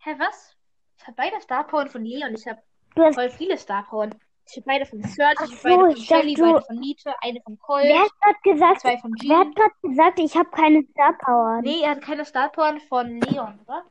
Hä, 0.00 0.14
was? 0.18 0.54
Ich 0.98 1.06
habe 1.06 1.16
beide 1.16 1.40
Star 1.40 1.66
Power 1.66 1.86
von 1.86 2.04
Leon. 2.04 2.34
Ich 2.34 2.46
habe 2.46 2.60
du 2.94 3.02
hast 3.02 3.14
voll 3.14 3.30
viele 3.30 3.56
Star 3.56 3.82
Power. 3.84 4.10
Ich 4.46 4.56
habe 4.56 4.66
beide 4.66 4.84
von 4.84 5.02
Search, 5.02 5.40
ich 5.44 5.58
so, 5.60 5.68
habe 5.70 5.78
beide 5.78 5.94
von 5.94 5.96
Shelly, 5.96 6.34
du- 6.34 6.42
beide 6.42 6.64
von 6.66 6.76
Nita, 6.76 7.14
eine 7.22 7.40
von 7.42 7.58
Colt, 7.60 7.84
Wer 7.84 8.02
hat 8.02 8.10
gerade 8.20 8.38
gesagt, 8.42 8.80
zwei 8.80 8.98
von 8.98 9.14
wer 9.22 9.38
hat 9.38 9.44
Jean. 9.46 9.54
gerade 9.54 9.74
gesagt, 9.82 10.18
ich 10.18 10.36
habe 10.36 10.50
keine 10.50 10.82
Star 10.82 11.12
Power? 11.18 11.60
Nee, 11.62 11.82
er 11.82 11.90
hat 11.92 12.02
keine 12.02 12.24
Star 12.26 12.50
Power 12.50 12.78
von 12.88 13.20
Leon, 13.20 13.60
oder? 13.64 13.84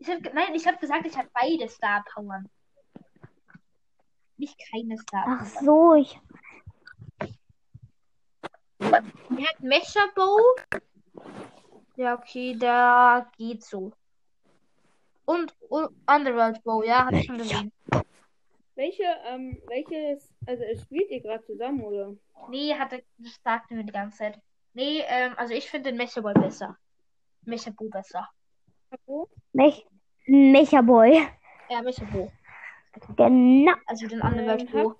Ich 0.00 0.08
hab, 0.08 0.32
nein, 0.34 0.54
ich 0.54 0.66
habe 0.66 0.78
gesagt, 0.78 1.06
ich 1.06 1.16
habe 1.16 1.28
beide 1.34 1.68
Star 1.68 2.02
Power. 2.14 2.42
Nicht 4.38 4.58
keine 4.70 4.96
Star 4.96 5.24
Ach 5.26 5.38
Power. 5.52 5.62
so, 5.62 5.94
ich. 5.94 6.18
Er 8.78 8.92
hat 9.02 9.60
Mecha 9.60 10.00
Bow. 10.14 10.40
Ja, 11.96 12.14
okay, 12.14 12.56
da 12.58 13.30
geht 13.36 13.62
so. 13.62 13.92
Und, 15.26 15.54
und 15.68 15.94
Underworld 16.08 16.64
Bow, 16.64 16.82
ja, 16.82 17.04
hab 17.04 17.12
ich 17.12 17.26
schon 17.26 17.36
gesehen. 17.38 17.70
welche, 18.74 19.04
ähm, 19.26 19.60
welches, 19.66 20.32
also 20.46 20.64
spielt 20.82 21.10
ihr 21.10 21.20
gerade 21.20 21.44
zusammen, 21.44 21.82
oder? 21.84 22.14
Nee, 22.48 22.74
hat 22.74 22.94
er, 22.94 23.02
das 23.18 23.38
sagte 23.44 23.74
mir 23.74 23.84
die 23.84 23.92
ganze 23.92 24.16
Zeit. 24.16 24.40
Nee, 24.72 25.02
ähm, 25.06 25.34
also 25.36 25.52
ich 25.52 25.68
finde 25.70 25.90
den 25.90 25.98
Mecha 25.98 26.22
Boy 26.22 26.32
besser. 26.32 26.78
Mecha 27.42 27.70
Bow 27.70 27.90
besser. 27.90 28.26
Mech, 29.52 29.86
Mecha 30.26 30.80
Boy. 30.82 31.26
Ja, 31.68 31.82
Mecha 31.82 32.04
Bow. 32.04 32.30
Genau. 33.16 33.72
Also 33.86 34.06
den 34.06 34.20
Ähm, 34.22 34.66
Bow. 34.72 34.94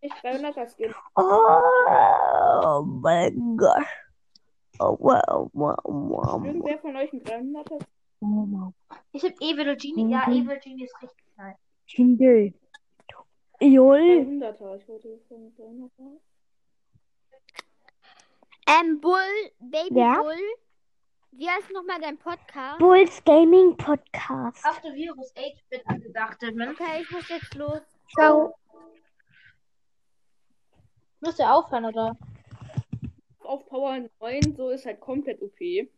Ich 0.00 0.12
300er 0.12 0.66
Skin. 0.68 0.94
Oh 1.16 2.82
mein 2.84 3.56
Gott. 3.56 3.86
Oh, 4.80 4.96
wow, 5.00 5.48
wow, 5.52 5.76
wow. 5.84 6.44
Irgendwer 6.44 6.78
von 6.78 6.96
euch 6.96 7.12
ein 7.12 7.22
300er 7.22 7.78
Skin? 8.18 8.74
Ich 9.12 9.22
hab 9.24 9.32
Evil 9.40 9.76
Genie. 9.76 10.10
Ja, 10.10 10.26
Mhm. 10.28 10.32
Evil 10.42 10.58
Genie 10.58 10.84
ist 10.84 11.02
richtig 11.02 11.26
nice. 11.36 11.56
Kinder. 11.86 12.50
Jol. 13.60 14.00
300er. 14.00 14.76
Ich 14.76 14.88
wollte 14.88 15.18
von 15.28 15.54
300er. 15.56 16.20
Ähm, 18.66 19.00
Bull, 19.00 19.52
Baby 19.60 20.00
Ja? 20.00 20.20
Bull. 20.20 20.34
Wie 21.36 21.48
heißt 21.48 21.72
nochmal 21.72 22.00
dein 22.00 22.16
Podcast? 22.16 22.78
Bulls 22.78 23.24
Gaming 23.24 23.76
Podcast. 23.76 24.64
Auf 24.64 24.80
der 24.82 24.94
Virus 24.94 25.34
8-Bit 25.34 25.82
angedacht. 25.86 26.38
Okay, 26.40 27.02
ich 27.02 27.10
muss 27.10 27.28
jetzt 27.28 27.54
los. 27.56 27.80
Ciao. 28.14 28.54
Muss 31.20 31.38
er 31.40 31.52
aufhören, 31.52 31.86
oder? 31.86 32.16
Auf 33.40 33.66
Power 33.66 33.98
9, 34.20 34.54
so 34.56 34.70
ist 34.70 34.86
halt 34.86 35.00
komplett 35.00 35.42
OP. 35.42 35.58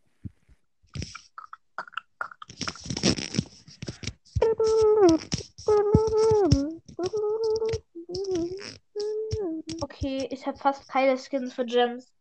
Okay, 9.83 10.29
ich 10.31 10.47
habe 10.47 10.57
fast 10.57 10.89
keine 10.89 11.19
Skins 11.19 11.53
für 11.53 11.67
Gems. 11.67 12.16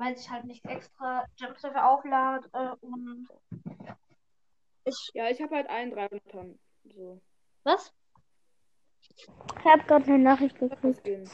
Weil 0.00 0.14
ich 0.14 0.30
halt 0.30 0.44
nicht 0.44 0.64
extra 0.64 1.26
Gems 1.36 1.60
dafür 1.60 1.86
auflade. 1.90 2.48
Äh, 2.54 2.74
und 2.80 3.28
ich. 4.86 5.10
Ja, 5.12 5.28
ich 5.28 5.42
habe 5.42 5.54
halt 5.54 5.68
einen 5.68 5.92
300er. 5.92 6.56
So. 6.84 7.20
Was? 7.64 7.92
Ich 9.02 9.28
habe 9.62 9.82
gerade 9.82 10.06
eine 10.06 10.18
Nachricht 10.18 10.58
gekriegt. 10.58 11.00
Skin. 11.00 11.30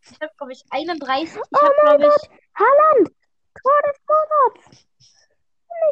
Ich 0.00 0.18
habe, 0.18 0.32
glaube 0.38 0.52
ich, 0.52 0.64
31. 0.70 1.28
Ich 1.28 1.60
habe, 1.60 1.74
glaube 1.82 2.06
ich, 2.06 2.30
Haaland! 2.54 3.14
Tor 3.60 3.82
des 3.86 4.00
Monats! 4.08 4.86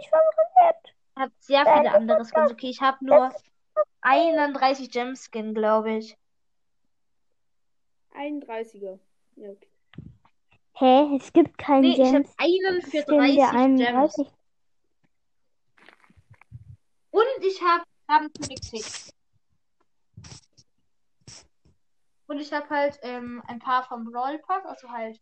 Ich 0.00 0.08
verwirrt. 0.08 0.94
hab 1.16 1.30
sehr 1.40 1.66
viele 1.66 1.92
andere 1.92 2.24
Skins. 2.24 2.52
Okay, 2.52 2.70
ich 2.70 2.80
habe 2.80 3.04
nur 3.04 3.34
31 4.00 4.90
Gem-Skin, 4.90 5.52
glaube 5.52 5.96
ich. 5.96 6.16
31er. 8.14 8.98
Ja, 9.36 9.50
okay. 9.50 9.73
Hä? 10.76 11.16
Es 11.16 11.32
gibt 11.32 11.56
keinen 11.56 11.82
Nee, 11.82 11.92
ich 11.92 12.00
habe 12.00 12.24
Gems. 12.24 12.34
einen 12.36 12.82
für 12.82 13.02
Skin, 13.02 13.36
der 13.36 13.52
30 13.52 13.76
Gems. 13.76 14.18
31. 14.18 14.26
Und 17.10 17.22
ich 17.42 17.62
habe 17.62 17.84
hab 18.08 18.20
einen 18.20 18.32
König 18.32 18.60
Tick. 18.60 19.14
Und 22.26 22.40
ich 22.40 22.52
habe 22.52 22.68
halt 22.70 22.98
ähm, 23.02 23.42
ein 23.46 23.60
paar 23.60 23.84
vom 23.84 24.04
Brawl 24.04 24.38
Pass, 24.38 24.64
also 24.64 24.90
halt 24.90 25.20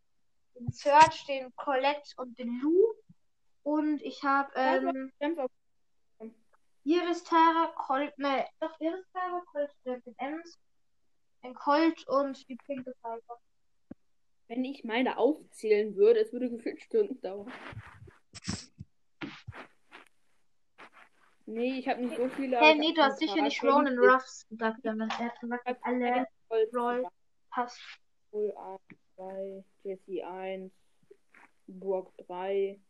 den 0.54 0.72
Search, 0.72 1.26
den 1.26 1.54
Colette 1.56 2.14
und 2.16 2.38
den 2.38 2.60
Lou. 2.60 2.94
Und 3.62 4.00
ich 4.02 4.22
habe 4.22 4.50
ähm, 4.56 5.12
Gems 5.18 5.38
Iris 6.84 7.22
Terra, 7.22 7.72
Colt, 7.76 8.16
ne, 8.18 8.46
doch 8.58 8.80
Iris 8.80 9.04
Terra, 9.12 9.42
Colt, 9.52 9.70
äh, 9.84 10.00
den 10.00 10.18
Ems, 10.18 10.58
den 11.44 11.54
Colt 11.54 12.08
und 12.08 12.48
die 12.48 12.56
pinke 12.56 12.92
Pfeife. 13.02 13.38
Wenn 14.48 14.64
ich 14.64 14.84
meine 14.84 15.16
aufzählen 15.18 15.96
würde, 15.96 16.20
es 16.20 16.32
würde 16.32 16.50
gefühlt 16.50 16.80
Stunden 16.82 17.20
dauern. 17.20 17.52
Nee, 21.46 21.78
ich 21.78 21.88
habe 21.88 22.02
nicht 22.02 22.16
so 22.16 22.28
viele. 22.28 22.56
ich 22.56 22.78
nee, 22.78 22.88
hab 22.88 22.94
du 22.94 23.02
hast 23.02 23.18
sicher 23.18 23.42
nicht 23.42 23.62
Wenn 23.62 23.70
Ronan 23.70 23.94
ich- 23.94 24.10
Ruffs 24.10 24.48
gesagt, 24.48 24.82
sondern 24.82 25.08
er 25.10 25.18
hat 25.18 25.40
gesagt, 25.40 25.66
alle 25.82 26.26
Roll 26.74 27.06
passt. 27.50 27.78
0, 28.32 28.50
1, 28.56 28.80
2, 29.16 29.64
Jesse 29.82 30.26
1, 30.26 30.72
Burg 31.66 32.10
3, 32.26 32.80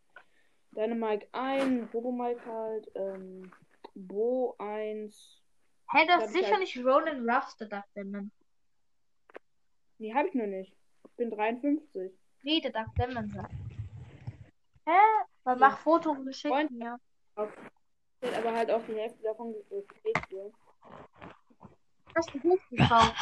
Dynamike 0.73 1.27
1, 1.33 1.93
Robomike 1.93 2.45
halt, 2.47 2.89
ähm, 2.95 3.51
Bo 3.95 4.55
1. 4.59 5.43
Hä, 5.91 6.07
du 6.07 6.13
hast 6.13 6.33
sicher 6.33 6.51
halt- 6.51 6.61
nicht 6.61 6.77
Ronan 6.79 7.29
Ruffs 7.29 7.57
gedacht, 7.59 7.89
Demon. 7.97 8.31
Nee, 9.99 10.15
habe 10.15 10.29
ich 10.29 10.35
noch 10.35 10.47
nicht. 10.47 10.77
Ich 11.13 11.17
bin 11.17 11.31
53. 11.31 12.11
Nee, 12.43 12.61
der 12.61 12.73
Duck 12.73 12.95
Demon 12.97 13.29
sagt. 13.31 13.53
Hä? 14.87 14.99
Dann 15.45 15.59
mach 15.59 15.79
Foto 15.79 16.11
und 16.13 16.35
schick 16.35 16.51
Freund- 16.51 16.71
mir. 16.71 16.99
Wird 18.21 18.35
aber 18.35 18.55
halt 18.55 18.71
auch 18.71 18.83
die 18.87 18.95
Hälfte 18.95 19.23
davon 19.23 19.53
gekriegt 19.69 20.31
wird. 20.31 20.55
Hast 22.17 22.33
du 22.35 22.41
Buch 22.41 22.59
gekauft? 22.71 23.15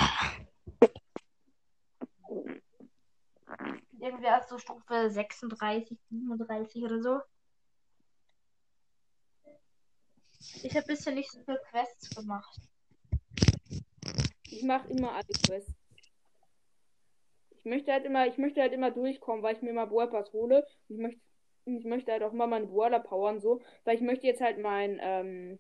Irgendwie 3.99 4.27
als 4.29 4.49
so 4.49 4.59
Stufe 4.59 5.11
36, 5.11 5.99
37 6.11 6.83
oder 6.85 7.03
so. 7.03 7.21
Ich 10.63 10.75
habe 10.77 10.87
bisher 10.87 11.13
nicht 11.13 11.31
so 11.31 11.41
viele 11.45 11.61
Quests 11.71 12.11
gemacht. 12.15 12.61
Ich 14.45 14.63
mache 14.63 14.89
immer 14.89 15.13
alle 15.13 15.25
Quests. 15.47 15.75
Ich 17.61 17.67
möchte 17.67 17.93
halt 17.93 18.07
immer, 18.07 18.27
ich 18.27 18.39
möchte 18.39 18.63
halt 18.63 18.73
immer 18.73 18.91
durchkommen, 18.91 19.43
weil 19.43 19.55
ich 19.55 19.63
mir 19.63 19.71
immer 19.71 19.87
Boerpass 19.87 20.33
hole. 20.33 20.67
Und 20.89 20.95
ich 20.95 20.99
möchte, 20.99 21.21
ich 21.67 21.85
möchte 21.85 22.11
halt 22.11 22.23
auch 22.23 22.33
mal 22.33 22.47
meine 22.47 22.67
Boiler 22.67 23.01
powern 23.01 23.41
so, 23.41 23.61
weil 23.85 23.97
ich 23.97 24.01
möchte 24.01 24.27
jetzt 24.27 24.41
halt 24.41 24.59
mein, 24.59 24.99
ähm, 25.03 25.59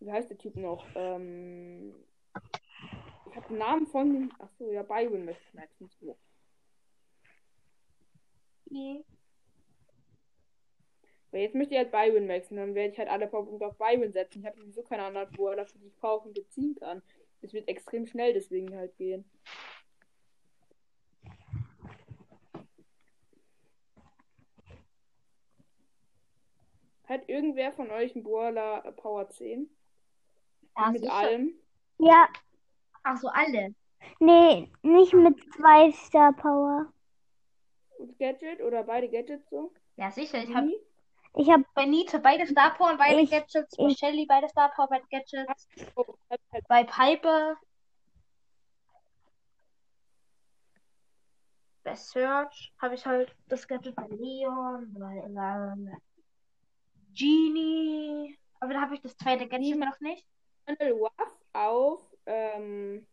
wie 0.00 0.12
heißt 0.12 0.28
der 0.28 0.36
Typ 0.36 0.56
noch? 0.56 0.86
Ähm, 0.94 1.94
ich 3.30 3.36
habe 3.36 3.48
den 3.48 3.58
Namen 3.58 3.86
von 3.86 4.12
dem, 4.12 4.30
ach 4.38 4.50
so, 4.58 4.70
ja, 4.70 4.82
Byron 4.82 5.24
möchte 5.24 5.42
ich 5.48 5.54
meistens 5.54 5.98
so. 5.98 6.18
Nee. 8.70 9.04
Weil 11.30 11.40
jetzt 11.40 11.54
möchte 11.54 11.74
ich 11.74 11.78
halt 11.78 11.90
Byron 11.90 12.28
wechseln, 12.28 12.58
dann 12.58 12.74
werde 12.74 12.92
ich 12.92 12.98
halt 12.98 13.08
alle 13.08 13.26
Powerpunkte 13.26 13.66
auf 13.66 13.78
Byron 13.78 14.12
setzen. 14.12 14.40
Ich 14.40 14.46
habe 14.46 14.58
sowieso 14.58 14.82
keine 14.82 15.04
anderen 15.04 15.32
Boiler, 15.32 15.64
für 15.64 15.78
die 15.78 15.86
ich 15.86 15.96
Powerpunkte 15.96 16.46
ziehen 16.48 16.76
kann. 16.78 17.02
Es 17.40 17.54
wird 17.54 17.68
extrem 17.68 18.06
schnell 18.06 18.34
deswegen 18.34 18.76
halt 18.76 18.96
gehen. 18.98 19.24
Hat 27.08 27.28
irgendwer 27.28 27.72
von 27.72 27.90
euch 27.90 28.14
einen 28.14 28.24
Boiler 28.24 28.84
äh, 28.84 28.92
Power 28.92 29.28
10? 29.28 29.68
Ja, 30.76 30.90
Mit 30.90 31.02
sicher. 31.02 31.12
allem? 31.14 31.54
Ja, 31.98 32.28
Ach 33.02 33.16
so, 33.18 33.28
alle. 33.28 33.74
nee, 34.20 34.72
nicht 34.82 35.12
mit 35.12 35.38
zwei 35.54 35.92
Star 35.92 36.32
Power. 36.32 36.92
Und 37.98 38.18
Gadget 38.18 38.60
oder 38.62 38.82
beide 38.82 39.08
Gadgets 39.08 39.48
so? 39.50 39.72
Ja, 39.96 40.10
sicher. 40.10 40.42
Ich 40.42 40.54
habe? 40.54 40.72
Ich 41.36 41.50
habe 41.50 41.64
bei 41.74 41.84
Nita 41.84 42.18
beide 42.18 42.46
Star 42.46 42.74
Power 42.74 42.90
und 42.92 42.98
beide 42.98 43.20
Ich- 43.20 43.30
Gadgets. 43.30 43.76
Bei 43.76 43.86
ich- 43.86 43.98
Shelly 43.98 44.24
beide 44.26 44.48
Star 44.48 44.70
Power, 44.74 44.88
beide 44.88 45.04
Gadgets. 45.10 45.68
Oh, 45.96 46.16
hat 46.30 46.40
halt 46.52 46.66
Bei 46.68 46.84
Piper. 46.84 47.56
Bei 51.82 51.94
Search 51.94 52.72
habe 52.80 52.94
ich 52.94 53.04
halt 53.04 53.34
das 53.48 53.68
Gadget 53.68 53.94
bei 53.94 54.06
Leon, 54.08 54.94
bei 54.98 55.28
Genie. 57.14 58.36
Aber 58.60 58.72
da 58.72 58.80
habe 58.82 58.94
ich 58.94 59.00
das 59.00 59.16
zweite 59.16 59.46
Gadget 59.46 59.78
noch 59.78 60.00
nicht. 60.00 60.26
Colonel 60.66 60.92
Ruff 60.92 61.12
auf, 61.52 62.02
ähm, 62.26 63.06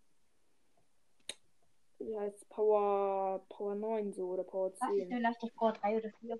wie 2.00 2.18
heißt 2.18 2.50
Power, 2.50 3.44
Power 3.50 3.76
9 3.76 4.14
so 4.14 4.28
oder 4.30 4.44
Power 4.44 4.72
Was 4.72 4.90
ist 4.90 4.98
10. 4.98 5.08
vielleicht 5.10 5.44
auf 5.44 5.54
Power 5.56 5.74
3 5.74 5.98
oder 5.98 6.10
4? 6.22 6.40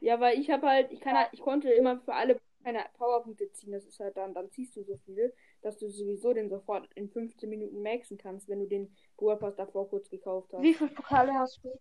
Ja, 0.00 0.18
weil 0.18 0.38
ich 0.38 0.50
habe 0.50 0.66
halt, 0.66 0.90
ich 0.92 1.00
kann 1.00 1.16
halt, 1.16 1.28
ich 1.32 1.40
konnte 1.40 1.70
immer 1.70 2.00
für 2.00 2.14
alle 2.14 2.40
keine 2.64 2.84
Powerpunkte 2.96 3.50
ziehen. 3.52 3.72
Das 3.72 3.84
ist 3.84 4.00
halt 4.00 4.16
dann, 4.16 4.34
dann 4.34 4.50
ziehst 4.50 4.76
du 4.76 4.82
so 4.82 4.96
viel, 5.04 5.32
dass 5.62 5.78
du 5.78 5.88
sowieso 5.88 6.32
den 6.32 6.48
sofort 6.48 6.88
in 6.94 7.08
15 7.10 7.48
Minuten 7.48 7.82
maxen 7.82 8.18
kannst, 8.18 8.48
wenn 8.48 8.60
du 8.60 8.66
den 8.66 8.94
Pass 9.16 9.56
davor 9.56 9.88
kurz 9.88 10.08
gekauft 10.08 10.52
hast. 10.52 10.62
Wie 10.62 10.74
viele 10.74 10.90
Pokale 10.90 11.32
hast 11.34 11.60
du? 11.62 11.78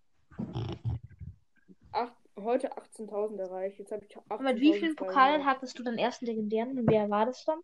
Heute 2.44 2.72
18.000 2.72 3.40
erreicht. 3.40 3.80
Jetzt 3.80 3.92
habe 3.92 4.06
ich 4.06 4.16
Und 4.18 4.42
mit 4.42 4.60
wie 4.60 4.74
vielen 4.74 4.94
18.200. 4.94 4.96
Pokalen 4.96 5.46
hattest 5.46 5.78
du 5.80 5.84
den 5.84 5.98
ersten 5.98 6.26
legendären? 6.26 6.78
Und 6.78 6.90
wer 6.90 7.10
war 7.10 7.26
das 7.26 7.44
dann? 7.46 7.60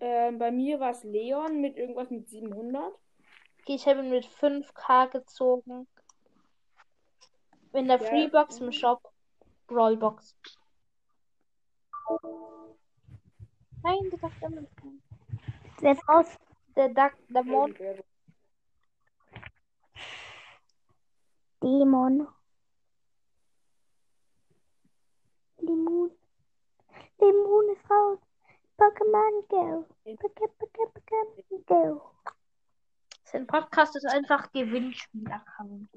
Ähm, 0.00 0.38
bei 0.38 0.50
mir 0.50 0.80
war 0.80 0.90
es 0.90 1.02
Leon 1.04 1.60
mit 1.60 1.76
irgendwas 1.76 2.10
mit 2.10 2.28
700. 2.28 2.92
Okay, 3.60 3.74
ich 3.74 3.86
habe 3.86 4.00
ihn 4.00 4.10
mit 4.10 4.26
5k 4.26 5.10
gezogen. 5.10 5.86
In 7.72 7.88
der 7.88 8.00
Ja. 8.00 8.08
Freebox 8.08 8.60
im 8.60 8.72
Shop. 8.72 9.00
Brawlbox. 9.66 10.36
Nein, 13.82 14.10
der 14.10 14.18
Duck 14.18 14.32
Demon. 14.40 14.68
wer 15.80 15.92
ist 15.92 16.08
raus? 16.08 16.38
Der 16.76 16.88
Duck. 16.88 17.12
Irgendwer 17.28 17.96
so. 17.96 18.04
Dämon. 21.62 22.28
Limon. 25.66 26.10
Limon 27.18 27.68
ist 27.72 27.90
raus. 27.90 28.18
Pokémon 28.76 29.48
Go. 29.48 29.86
Poké, 30.04 30.48
Poké, 30.58 30.82
Pokémon 30.94 31.64
Go. 31.66 32.02
Sein 33.24 33.46
Podcast 33.46 33.96
ist 33.96 34.06
einfach 34.06 34.52
Gewinnspiel-Account. 34.52 35.88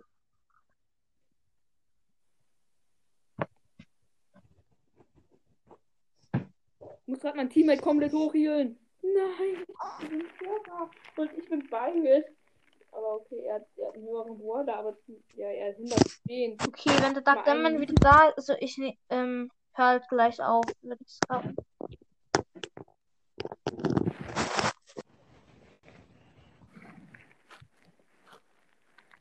Ich 7.02 7.12
muss 7.12 7.20
gerade 7.22 7.38
mein 7.38 7.50
Teammate 7.50 7.82
komplett 7.82 8.14
hochhielen. 8.14 8.78
Nein, 9.02 9.66
ich 10.02 10.10
bin 10.10 10.28
Schwerer. 10.38 10.90
Und 11.16 11.34
ich 11.38 11.50
bin 11.50 11.70
Beigel. 11.70 12.26
Aber 12.98 13.14
okay, 13.18 13.44
er 13.46 13.56
hat, 13.56 13.68
er 13.78 13.90
hat 13.90 13.94
einen 13.96 14.08
höheren 14.08 14.40
Border, 14.40 14.76
aber 14.80 14.98
ja, 15.36 15.48
er 15.50 15.70
ist 15.70 15.78
110. 15.78 16.58
Okay, 16.68 16.90
wenn 17.00 17.14
der 17.14 17.22
Duck 17.22 17.36
Mal 17.36 17.44
Demon 17.44 17.80
wieder 17.80 17.94
da 18.02 18.30
ist, 18.30 18.38
also 18.50 18.56
ich 18.60 18.76
ne- 18.80 18.98
ähm, 19.10 19.52
hör 19.74 19.86
halt 19.86 20.10
gleich 20.10 20.42
auf, 20.42 20.66
würde 20.82 21.04
ich 21.06 21.20
sagen. 21.28 21.56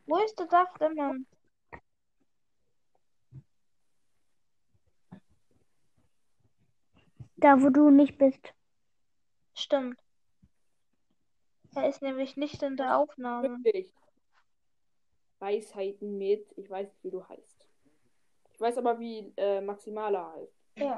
Wo 0.06 0.16
ist 0.24 0.38
der 0.38 0.46
Duck 0.46 0.78
Demon? 0.80 1.26
Da, 7.36 7.60
wo 7.62 7.68
du 7.68 7.90
nicht 7.90 8.16
bist. 8.16 8.54
Stimmt. 9.54 10.00
Er 11.76 11.88
ist 11.88 12.00
nämlich 12.02 12.36
nicht 12.36 12.62
in 12.62 12.76
der 12.76 12.96
Aufnahme. 12.98 13.58
Wirklich. 13.64 13.92
Weisheiten 15.38 16.16
mit, 16.16 16.46
ich 16.56 16.70
weiß 16.70 16.88
nicht, 16.88 17.04
wie 17.04 17.10
du 17.10 17.28
heißt. 17.28 17.66
Ich 18.52 18.60
weiß 18.60 18.78
aber, 18.78 18.98
wie 18.98 19.32
äh, 19.36 19.60
Maximala 19.60 20.32
heißt. 20.32 20.54
Ja. 20.76 20.96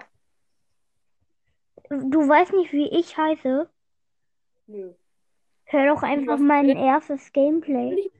Du 1.91 2.29
weißt 2.29 2.53
nicht, 2.53 2.73
wie 2.73 2.89
ich 2.89 3.17
heiße? 3.17 3.69
Nö. 4.69 4.95
Hör 5.65 5.87
doch 5.95 6.03
einfach 6.03 6.39
mein 6.39 6.69
will- 6.69 6.77
erstes 6.77 7.33
Gameplay. 7.33 8.11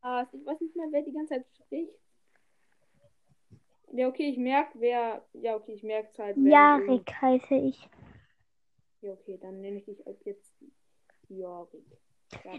Ah, 0.00 0.26
ich 0.32 0.44
weiß 0.44 0.60
nicht 0.60 0.74
mehr, 0.76 0.88
wer 0.90 1.02
die 1.02 1.12
ganze 1.12 1.34
Zeit 1.34 1.46
spricht. 1.54 1.92
Ja, 3.92 4.08
okay, 4.08 4.28
ich 4.30 4.36
merke, 4.38 4.78
wer. 4.80 5.24
Ja, 5.34 5.54
okay, 5.54 5.72
ich 5.74 5.82
merke 5.84 6.08
es 6.12 6.18
halt. 6.18 6.36
Jarek 6.36 7.10
heiße 7.22 7.54
ich. 7.54 7.88
Ja, 9.02 9.12
okay, 9.12 9.38
dann 9.40 9.60
nenne 9.60 9.78
ich 9.78 9.84
dich 9.84 10.04
als 10.06 10.22
jetzt 10.24 10.52
Jorik. 11.28 11.84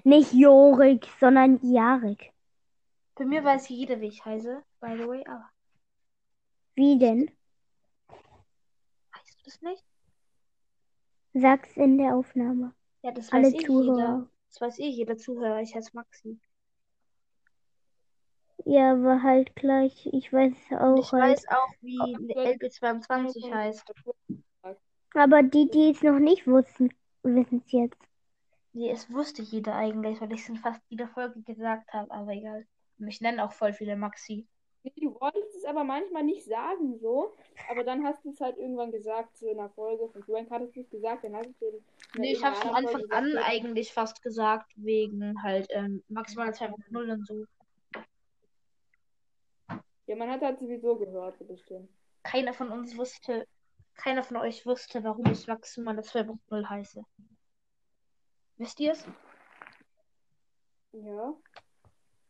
Nicht 0.04 0.34
Jorik, 0.34 1.08
sondern 1.20 1.60
Jarek. 1.62 2.32
Bei 3.16 3.26
mir 3.26 3.44
weiß 3.44 3.70
jeder, 3.70 4.00
wie 4.02 4.08
ich 4.08 4.24
heiße, 4.24 4.64
by 4.82 4.96
the 4.98 5.08
way, 5.08 5.24
aber 5.26 5.50
Wie 6.76 6.98
denn? 7.00 7.32
weißt 8.10 9.40
du 9.40 9.44
das 9.46 9.62
nicht? 9.62 9.84
Sag's 11.34 11.76
in 11.78 11.98
der 11.98 12.16
Aufnahme. 12.16 12.74
Ja, 13.02 13.12
das 13.12 13.32
Alle 13.32 13.44
weiß 13.48 13.54
eh 13.54 13.58
jeder. 13.58 13.68
Zuhörer. 13.68 14.30
Das 14.50 14.62
weiß 14.62 14.80
eh 14.80 14.88
jeder 14.90 15.18
Zuhörer. 15.18 15.62
Ich 15.62 15.76
heiße 15.76 15.92
Maxi. 15.94 16.40
Ja, 18.66 18.94
aber 18.94 19.22
halt 19.22 19.56
gleich. 19.56 20.08
Ich 20.12 20.32
weiß 20.34 20.54
es 20.54 20.78
auch 20.78 20.98
Ich 20.98 21.12
halt. 21.12 21.38
weiß 21.38 21.48
auch, 21.50 21.74
wie 21.82 22.00
LB22 22.00 23.54
heißt. 23.54 23.84
Aber 25.14 25.44
die, 25.44 25.70
die 25.70 25.92
es 25.92 26.02
noch 26.02 26.20
nicht 26.20 26.48
wussten, 26.48 26.90
wissen 27.24 27.62
es 27.66 27.72
jetzt. 27.72 27.98
Nee, 28.76 28.92
es 28.92 29.10
wusste 29.10 29.42
jeder 29.42 29.74
eigentlich, 29.74 30.20
weil 30.20 30.34
ich 30.34 30.42
es 30.42 30.50
in 30.50 30.58
fast 30.58 30.82
jeder 30.90 31.08
Folge 31.08 31.42
gesagt 31.44 31.94
habe, 31.94 32.12
aber 32.12 32.34
egal. 32.34 32.68
Mich 32.98 33.22
nennen 33.22 33.40
auch 33.40 33.54
voll 33.54 33.72
viele 33.72 33.96
Maxi. 33.96 34.46
Nee, 34.84 34.92
du 34.98 35.18
wolltest 35.18 35.56
es 35.56 35.64
aber 35.64 35.86
manchmal 35.86 36.24
nicht 36.24 36.44
sagen, 36.44 37.00
so. 37.00 37.32
Aber 37.70 37.86
dann 37.86 38.04
hast 38.04 38.26
du 38.26 38.32
es 38.32 38.42
halt 38.42 38.58
irgendwann 38.58 38.92
gesagt, 38.92 39.38
so 39.38 39.48
in 39.48 39.58
der 39.58 39.70
Folge. 39.70 40.10
Von 40.10 40.24
Frank 40.24 40.52
hattest 40.52 40.76
du 40.76 40.82
es 40.82 40.90
gesagt, 40.90 41.24
dann 41.24 41.38
hast 41.38 41.54
du 41.62 41.68
es 41.68 41.84
Nee, 42.18 42.34
ich 42.34 42.44
habe 42.44 42.58
einer 42.58 42.66
von 42.66 42.76
Anfang 42.76 43.12
an 43.12 43.24
gesagt, 43.24 43.48
eigentlich 43.48 43.94
fast 43.94 44.22
gesagt, 44.22 44.74
wegen 44.76 45.42
halt 45.42 45.68
ähm, 45.70 46.04
maximal 46.10 46.50
2.0 46.50 47.14
und 47.14 47.26
so. 47.26 47.46
Ja, 50.06 50.18
man 50.18 50.30
hat 50.30 50.42
halt 50.42 50.60
sowieso 50.60 50.98
gehört, 50.98 51.36
bestimmt. 51.48 51.90
Keiner 52.24 52.54
von 52.54 52.70
uns 52.72 52.98
wusste, 52.98 53.48
keiner 53.96 54.24
von 54.24 54.36
euch 54.36 54.66
wusste, 54.66 55.02
warum 55.06 55.26
ich 55.32 55.48
maximal 55.48 55.98
2.0 55.98 56.70
heiße. 56.70 57.06
Wisst 58.58 58.80
ihr 58.80 58.94
es? 58.94 59.06
Ja. 60.94 61.34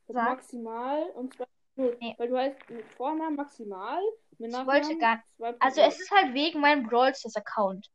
Das 0.07 0.15
Sag. 0.15 0.29
maximal 0.37 1.03
und 1.11 1.33
zwar. 1.35 1.47
Nee, 1.75 1.95
Nee. 1.99 2.15
Weil 2.17 2.29
du 2.29 2.37
heißt 2.37 2.69
mit 2.69 2.85
Vornamen 2.93 3.35
maximal, 3.35 4.01
mit 4.37 4.49
Ich 4.51 4.65
wollte 4.65 4.97
gar- 4.97 5.21
2.0. 5.37 5.55
Also 5.59 5.81
es 5.81 5.99
ist 5.99 6.11
halt 6.11 6.33
wegen 6.33 6.61
meinem 6.61 6.87
Brawl 6.87 7.13
Stars 7.13 7.35
Account. 7.35 7.89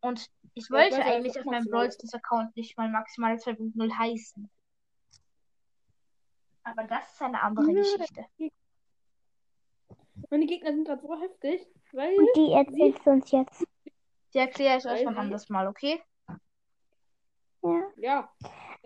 Und 0.00 0.30
ich 0.54 0.68
Ja, 0.68 0.76
wollte 0.76 0.88
ich 0.90 0.98
weiß, 0.98 1.06
eigentlich 1.06 1.38
auf 1.38 1.44
meinem 1.44 1.54
maximal. 1.64 1.80
Brawl 1.80 1.92
Stars 1.92 2.14
Account 2.14 2.56
nicht 2.56 2.76
mal 2.78 2.88
maximal 2.88 3.34
2.0 3.38 3.92
heißen. 3.98 4.48
Aber 6.62 6.84
das 6.84 7.12
ist 7.12 7.22
eine 7.22 7.40
andere 7.42 7.72
Ja, 7.72 7.80
Geschichte. 7.82 8.24
Meine 10.30 10.46
Gegner 10.46 10.72
sind 10.72 10.84
gerade 10.86 11.00
so 11.02 11.20
heftig, 11.20 11.66
weil. 11.92 12.16
Und 12.18 12.28
die 12.36 12.52
erzählst 12.52 13.04
du 13.06 13.10
uns 13.10 13.30
jetzt. 13.30 13.64
Die 14.34 14.38
erkläre 14.38 14.78
ich 14.78 14.86
euch 14.86 15.00
sie- 15.00 15.06
anderes 15.06 15.48
Mal, 15.48 15.66
okay? 15.66 16.00
Ja. 17.98 18.28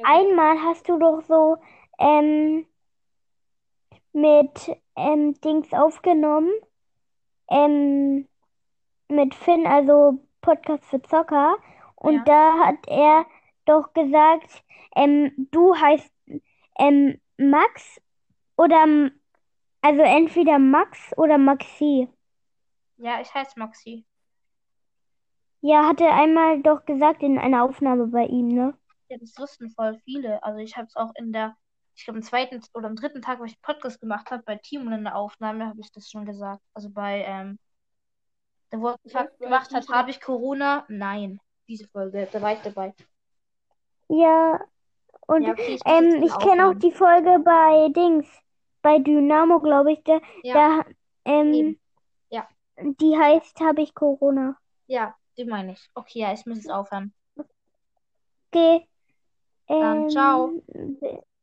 Einmal 0.02 0.58
hast 0.62 0.88
du 0.88 0.98
doch 0.98 1.20
so 1.22 1.58
ähm, 1.98 2.66
mit 4.12 4.76
ähm, 4.96 5.34
Dings 5.40 5.72
aufgenommen. 5.72 6.50
Ähm, 7.50 8.26
mit 9.08 9.34
Finn, 9.34 9.66
also 9.66 10.18
Podcast 10.40 10.84
für 10.86 11.02
Zocker. 11.02 11.56
Und 11.96 12.14
Ja. 12.14 12.24
da 12.24 12.66
hat 12.66 12.86
er 12.88 13.26
doch 13.66 13.92
gesagt, 13.92 14.64
ähm, 14.96 15.48
du 15.50 15.74
heißt 15.74 16.12
ähm, 16.78 17.20
Max 17.36 18.00
oder 18.56 19.10
also 19.82 20.02
entweder 20.02 20.58
Max 20.58 21.12
oder 21.16 21.38
Maxi. 21.38 22.08
Ja, 22.96 23.20
ich 23.20 23.32
heiße 23.34 23.58
Maxi. 23.58 24.06
Ja, 25.60 25.86
hat 25.86 26.00
er 26.00 26.14
einmal 26.14 26.60
doch 26.62 26.84
gesagt 26.86 27.22
in 27.22 27.38
einer 27.38 27.64
Aufnahme 27.64 28.06
bei 28.06 28.24
ihm, 28.26 28.48
ne? 28.48 28.76
Ja, 29.12 29.18
das 29.18 29.38
wussten 29.38 29.68
voll 29.68 29.98
viele. 30.06 30.42
Also 30.42 30.58
ich 30.60 30.74
habe 30.74 30.86
es 30.86 30.96
auch 30.96 31.12
in 31.16 31.34
der, 31.34 31.54
ich 31.94 32.04
glaube 32.04 32.20
am 32.20 32.22
zweiten 32.22 32.62
oder 32.72 32.86
am 32.86 32.96
dritten 32.96 33.20
Tag, 33.20 33.40
wo 33.40 33.44
ich 33.44 33.60
Podcast 33.60 34.00
gemacht 34.00 34.30
habe, 34.30 34.42
bei 34.42 34.56
Timo 34.56 34.90
in 34.90 35.04
der 35.04 35.16
Aufnahme, 35.16 35.66
habe 35.66 35.80
ich 35.80 35.92
das 35.92 36.08
schon 36.10 36.24
gesagt. 36.24 36.62
Also 36.72 36.88
bei, 36.88 37.22
ähm, 37.24 37.58
der 38.72 38.80
wo 38.80 38.94
bei 39.12 39.28
gemacht 39.38 39.74
hat, 39.74 39.86
habe 39.90 40.10
ich 40.10 40.18
Corona? 40.18 40.86
Nein. 40.88 41.40
Diese 41.68 41.86
Folge, 41.88 42.26
da 42.32 42.40
war 42.40 42.54
ich 42.54 42.60
dabei. 42.60 42.94
Ja, 44.08 44.58
und 45.26 45.42
Ja, 45.42 45.50
okay, 45.52 45.74
ich 45.74 45.82
ähm, 45.84 46.22
ich 46.22 46.38
kenne 46.38 46.68
auch 46.68 46.74
die 46.74 46.92
Folge 46.92 47.38
bei 47.40 47.90
Dings, 47.90 48.26
bei 48.80 48.98
Dynamo, 48.98 49.60
glaube 49.60 49.92
ich, 49.92 50.02
da, 50.04 50.20
Ja, 50.42 50.54
da 50.54 50.84
ähm. 51.26 51.78
Ja. 52.30 52.48
die 52.78 53.14
heißt, 53.14 53.60
habe 53.60 53.82
ich 53.82 53.94
Corona. 53.94 54.56
ja, 54.86 55.14
die 55.36 55.44
meine 55.44 55.72
ich. 55.72 55.90
Okay, 55.94 56.20
ja, 56.20 56.32
ich 56.32 56.46
muss 56.46 56.56
jetzt 56.56 56.70
aufhören. 56.70 57.12
Okay. 58.50 58.88
Dann 59.80 60.02
Ähm, 60.02 60.10
ciao. 60.10 60.52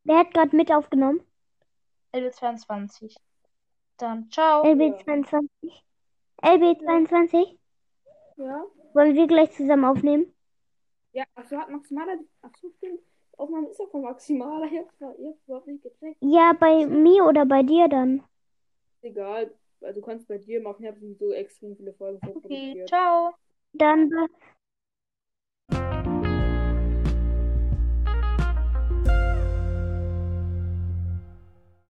wer- 0.05 0.17
hat 0.19 0.33
gerade 0.33 0.55
mit 0.55 0.71
aufgenommen? 0.71 1.21
LB22. 2.13 3.15
Dann 3.97 4.29
ciao. 4.29 4.63
LB22. 4.63 5.49
LB22. 6.43 7.57
Ja. 8.37 8.63
Wollen 8.93 9.15
wir 9.15 9.27
gleich 9.27 9.51
zusammen 9.51 9.85
aufnehmen? 9.85 10.33
Ja, 11.11 11.23
achso, 11.35 11.57
hat 11.57 11.69
maximaler. 11.69 12.17
Achso, 12.41 12.69
stimmt. 12.77 13.01
Aufnahme 13.37 13.69
ist 13.69 13.79
ja 13.79 13.85
von 13.87 14.01
maximaler. 14.03 14.65
Ich 14.71 14.79
hab's, 14.79 15.17
überhaupt 15.45 15.67
nicht 15.67 15.83
gecheckt. 15.83 16.17
Ja, 16.21 16.53
bei 16.53 16.85
mir 16.85 17.25
oder 17.25 17.45
bei 17.45 17.63
dir 17.63 17.87
dann? 17.87 18.23
Egal. 19.01 19.53
Also 19.81 20.01
du 20.01 20.05
kannst 20.05 20.27
bei 20.27 20.37
dir 20.37 20.61
machen. 20.61 20.83
Ich 20.83 20.87
habe 20.89 20.99
sowieso 20.99 21.31
extrem 21.31 21.75
viele 21.75 21.93
Folgen 21.93 22.19
Okay, 22.35 22.85
ciao. 22.87 23.33
Dann. 23.73 24.09
be- 24.09 24.27